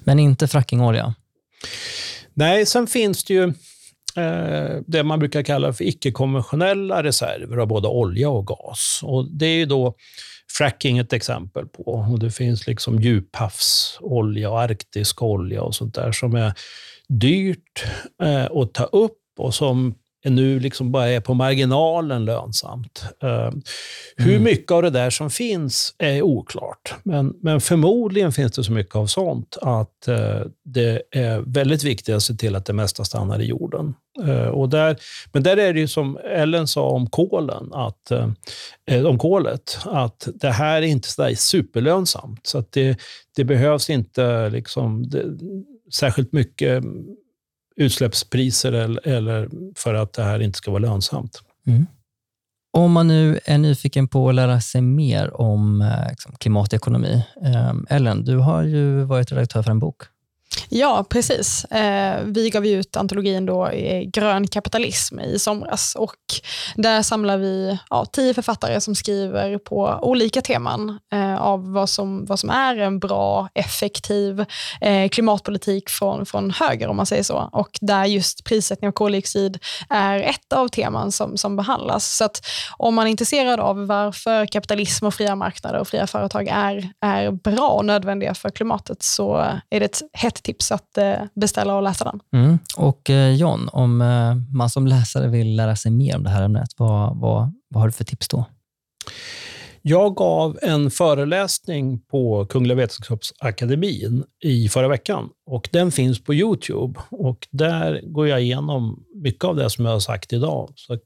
Men 0.03 0.19
inte 0.19 0.47
frackingolja? 0.47 1.13
Nej, 2.33 2.65
sen 2.65 2.87
finns 2.87 3.23
det 3.23 3.33
ju 3.33 3.43
eh, 4.15 4.81
det 4.87 5.03
man 5.03 5.19
brukar 5.19 5.43
kalla 5.43 5.73
för 5.73 5.83
icke-konventionella 5.83 7.03
reserver 7.03 7.57
av 7.57 7.67
både 7.67 7.87
olja 7.87 8.29
och 8.29 8.47
gas. 8.47 8.99
Och 9.03 9.31
Det 9.31 9.45
är 9.45 9.57
ju 9.57 9.65
då 9.65 9.95
fracking 10.51 10.97
ett 10.97 11.13
exempel 11.13 11.67
på. 11.67 11.83
Och 11.83 12.19
det 12.19 12.31
finns 12.31 12.67
liksom 12.67 12.99
djuphavsolja 12.99 14.49
och 14.49 14.61
arktisk 14.61 15.21
olja 15.21 15.61
och 15.61 15.75
sånt 15.75 15.95
där 15.95 16.11
som 16.11 16.35
är 16.35 16.53
dyrt 17.07 17.85
eh, 18.23 18.45
att 18.45 18.73
ta 18.73 18.83
upp 18.83 19.21
och 19.37 19.53
som 19.53 19.95
nu 20.29 20.59
liksom 20.59 20.91
bara 20.91 21.07
är 21.07 21.19
på 21.19 21.33
marginalen 21.33 22.25
lönsamt. 22.25 23.03
Uh, 23.23 23.51
hur 24.15 24.31
mm. 24.31 24.43
mycket 24.43 24.71
av 24.71 24.81
det 24.81 24.89
där 24.89 25.09
som 25.09 25.29
finns 25.29 25.95
är 25.97 26.21
oklart, 26.21 26.95
men, 27.03 27.33
men 27.41 27.61
förmodligen 27.61 28.31
finns 28.31 28.51
det 28.51 28.63
så 28.63 28.71
mycket 28.71 28.95
av 28.95 29.07
sånt 29.07 29.57
att 29.61 30.07
uh, 30.07 30.41
det 30.65 31.01
är 31.11 31.53
väldigt 31.53 31.83
viktigt 31.83 32.15
att 32.15 32.23
se 32.23 32.33
till 32.33 32.55
att 32.55 32.65
det 32.65 32.73
mesta 32.73 33.03
stannar 33.03 33.41
i 33.41 33.45
jorden. 33.45 33.93
Uh, 34.23 34.47
och 34.47 34.69
där, 34.69 34.97
men 35.31 35.43
där 35.43 35.57
är 35.57 35.73
det 35.73 35.79
ju 35.79 35.87
som 35.87 36.17
Ellen 36.17 36.67
sa 36.67 36.89
om 36.89 37.09
kolen, 37.09 37.73
att, 37.73 38.11
om 39.05 39.17
kolet, 39.17 39.79
att 39.85 40.27
det 40.33 40.49
här 40.49 40.81
är 40.81 40.85
inte 40.85 41.09
så 41.09 41.31
superlönsamt. 41.35 42.47
Så 42.47 42.57
att 42.57 42.71
det, 42.71 42.99
det 43.35 43.43
behövs 43.43 43.89
inte 43.89 44.49
liksom, 44.49 45.09
det, 45.09 45.23
särskilt 45.93 46.33
mycket 46.33 46.83
utsläppspriser 47.75 48.71
eller, 48.71 49.07
eller 49.07 49.49
för 49.75 49.93
att 49.93 50.13
det 50.13 50.23
här 50.23 50.39
inte 50.39 50.57
ska 50.57 50.71
vara 50.71 50.81
lönsamt. 50.81 51.41
Mm. 51.67 51.85
Om 52.77 52.91
man 52.91 53.07
nu 53.07 53.39
är 53.45 53.57
nyfiken 53.57 54.07
på 54.07 54.29
att 54.29 54.35
lära 54.35 54.61
sig 54.61 54.81
mer 54.81 55.41
om 55.41 55.81
eh, 55.81 56.09
liksom, 56.09 56.35
klimatekonomi. 56.39 57.25
Eh, 57.43 57.73
Ellen, 57.89 58.23
du 58.23 58.37
har 58.37 58.63
ju 58.63 59.03
varit 59.03 59.31
redaktör 59.31 59.63
för 59.63 59.71
en 59.71 59.79
bok. 59.79 60.01
Ja, 60.69 61.05
precis. 61.09 61.65
Eh, 61.65 62.21
vi 62.25 62.49
gav 62.49 62.65
ut 62.65 62.97
antologin 62.97 63.45
då 63.45 63.69
Grön 64.05 64.47
kapitalism 64.47 65.19
i 65.19 65.39
somras 65.39 65.95
och 65.95 66.15
där 66.75 67.01
samlar 67.01 67.37
vi 67.37 67.77
ja, 67.89 68.05
tio 68.05 68.33
författare 68.33 68.81
som 68.81 68.95
skriver 68.95 69.57
på 69.57 69.99
olika 70.01 70.41
teman 70.41 70.99
eh, 71.13 71.41
av 71.41 71.73
vad 71.73 71.89
som, 71.89 72.25
vad 72.25 72.39
som 72.39 72.49
är 72.49 72.77
en 72.77 72.99
bra, 72.99 73.49
effektiv 73.53 74.45
eh, 74.81 75.09
klimatpolitik 75.09 75.89
från, 75.89 76.25
från 76.25 76.51
höger 76.51 76.87
om 76.87 76.97
man 76.97 77.05
säger 77.05 77.23
så. 77.23 77.49
Och 77.51 77.69
där 77.81 78.05
just 78.05 78.43
prissättning 78.43 78.87
av 78.87 78.91
koldioxid 78.91 79.59
är 79.89 80.19
ett 80.19 80.53
av 80.53 80.67
teman 80.67 81.11
som, 81.11 81.37
som 81.37 81.55
behandlas. 81.55 82.17
Så 82.17 82.25
att 82.25 82.41
om 82.77 82.95
man 82.95 83.07
är 83.07 83.11
intresserad 83.11 83.59
av 83.59 83.87
varför 83.87 84.45
kapitalism 84.45 85.05
och 85.05 85.13
fria 85.13 85.35
marknader 85.35 85.79
och 85.79 85.87
fria 85.87 86.07
företag 86.07 86.47
är, 86.47 86.89
är 87.01 87.31
bra 87.31 87.69
och 87.69 87.85
nödvändiga 87.85 88.33
för 88.33 88.49
klimatet 88.49 89.03
så 89.03 89.35
är 89.69 89.79
det 89.79 89.85
ett 89.85 90.01
hett 90.13 90.43
tips 90.45 90.71
att 90.71 90.97
eh, 90.97 91.13
beställa 91.35 91.75
och 91.75 91.83
läsa 91.83 92.03
den. 92.05 92.43
Mm. 92.43 92.59
Och 92.77 93.09
eh, 93.09 93.35
John, 93.35 93.69
om 93.71 94.01
eh, 94.01 94.35
man 94.55 94.69
som 94.69 94.87
läsare 94.87 95.27
vill 95.27 95.55
lära 95.55 95.75
sig 95.75 95.91
mer 95.91 96.15
om 96.15 96.23
det 96.23 96.29
här 96.29 96.43
ämnet, 96.43 96.69
vad, 96.77 97.19
vad, 97.19 97.53
vad 97.69 97.81
har 97.81 97.87
du 97.87 97.91
för 97.91 98.03
tips 98.03 98.27
då? 98.27 98.45
Jag 99.87 100.15
gav 100.15 100.59
en 100.61 100.91
föreläsning 100.91 101.99
på 101.99 102.45
Kungliga 102.45 102.75
Vetenskapsakademin 102.75 104.23
i 104.43 104.69
förra 104.69 104.87
veckan 104.87 105.29
och 105.51 105.69
den 105.71 105.91
finns 105.91 106.23
på 106.23 106.33
Youtube. 106.33 106.99
Och 107.09 107.47
där 107.51 108.01
går 108.03 108.27
jag 108.27 108.41
igenom 108.41 109.03
mycket 109.23 109.43
av 109.43 109.55
det 109.55 109.69
som 109.69 109.85
jag 109.85 109.91
har 109.91 109.99
sagt 109.99 110.33
idag, 110.33 110.73
så, 110.75 110.97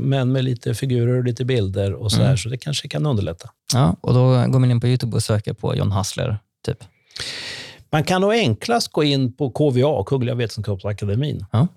men 0.00 0.32
med 0.32 0.44
lite 0.44 0.74
figurer 0.74 1.18
och 1.18 1.24
lite 1.24 1.44
bilder 1.44 1.92
och 1.92 2.12
så, 2.12 2.22
mm. 2.22 2.36
så 2.36 2.48
det 2.48 2.58
kanske 2.58 2.88
kan 2.88 3.06
underlätta. 3.06 3.50
Ja, 3.74 3.96
och 4.00 4.14
Då 4.14 4.28
går 4.28 4.58
man 4.58 4.70
in 4.70 4.80
på 4.80 4.86
Youtube 4.86 5.16
och 5.16 5.22
söker 5.22 5.52
på 5.52 5.76
John 5.76 5.92
Hassler, 5.92 6.38
typ? 6.66 6.78
Man 7.90 8.04
kan 8.04 8.20
nog 8.20 8.32
enklast 8.32 8.92
gå 8.92 9.04
in 9.04 9.32
på 9.32 9.50
KVA, 9.50 10.04
Kungliga 10.04 10.34
Vetenskapsakademin. 10.34 11.46
Ja. 11.52 11.68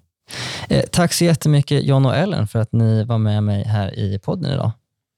Eh, 0.70 0.84
tack 0.92 1.14
så 1.14 1.24
jättemycket 1.24 1.84
John 1.84 2.06
och 2.06 2.16
Ellen 2.16 2.48
för 2.48 2.60
att 2.60 2.72
ni 2.72 3.04
var 3.04 3.18
med 3.18 3.44
mig 3.44 3.64
här 3.64 4.00
i 4.00 4.20
podden 4.20 4.52
idag. 4.52 4.72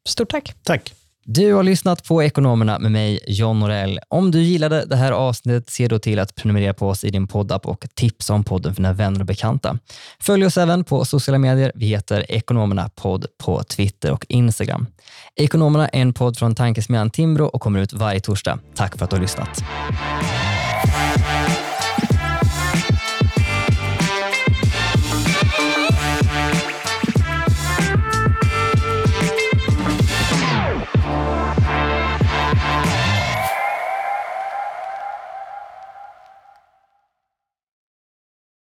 Stort 0.08 0.32
tack. 0.32 0.54
Tack. 0.64 0.94
Du 1.26 1.54
har 1.54 1.64
lyssnat 1.64 2.04
på 2.04 2.24
Ekonomerna 2.24 2.80
med 2.80 2.92
mig, 2.92 3.20
John 3.28 3.60
Norell. 3.60 4.00
Om 4.10 4.32
du 4.32 4.42
gillade 4.42 4.86
det 4.86 4.96
här 4.96 5.12
avsnittet, 5.12 5.70
se 5.70 5.88
då 5.88 6.00
till 6.00 6.20
att 6.20 6.36
prenumerera 6.36 6.74
på 6.74 6.90
oss 6.90 7.04
i 7.04 7.10
din 7.10 7.28
poddapp 7.28 7.66
och 7.66 7.86
tipsa 7.94 8.34
om 8.34 8.44
podden 8.44 8.76
för 8.76 8.82
dina 8.82 8.94
vänner 8.94 9.20
och 9.20 9.26
bekanta. 9.26 9.78
Följ 10.20 10.46
oss 10.46 10.58
även 10.58 10.84
på 10.84 11.06
sociala 11.06 11.38
medier. 11.38 11.72
Vi 11.76 11.86
heter 11.86 12.32
Ekonomerna 12.32 12.90
podd 12.96 13.26
på 13.38 13.64
Twitter 13.64 14.12
och 14.12 14.26
Instagram. 14.30 14.88
Ekonomerna 15.36 15.88
är 15.88 16.02
en 16.02 16.14
podd 16.14 16.38
från 16.38 16.56
tankesmedjan 16.56 17.10
Timbro 17.10 17.46
och 17.46 17.62
kommer 17.62 17.80
ut 17.80 17.94
varje 17.94 18.20
torsdag. 18.20 18.60
Tack 18.76 18.98
för 18.98 19.04
att 19.04 19.10
du 19.10 19.16
har 19.16 19.22
lyssnat. 19.22 19.64
Thank 20.86 21.58
you. 21.58 21.63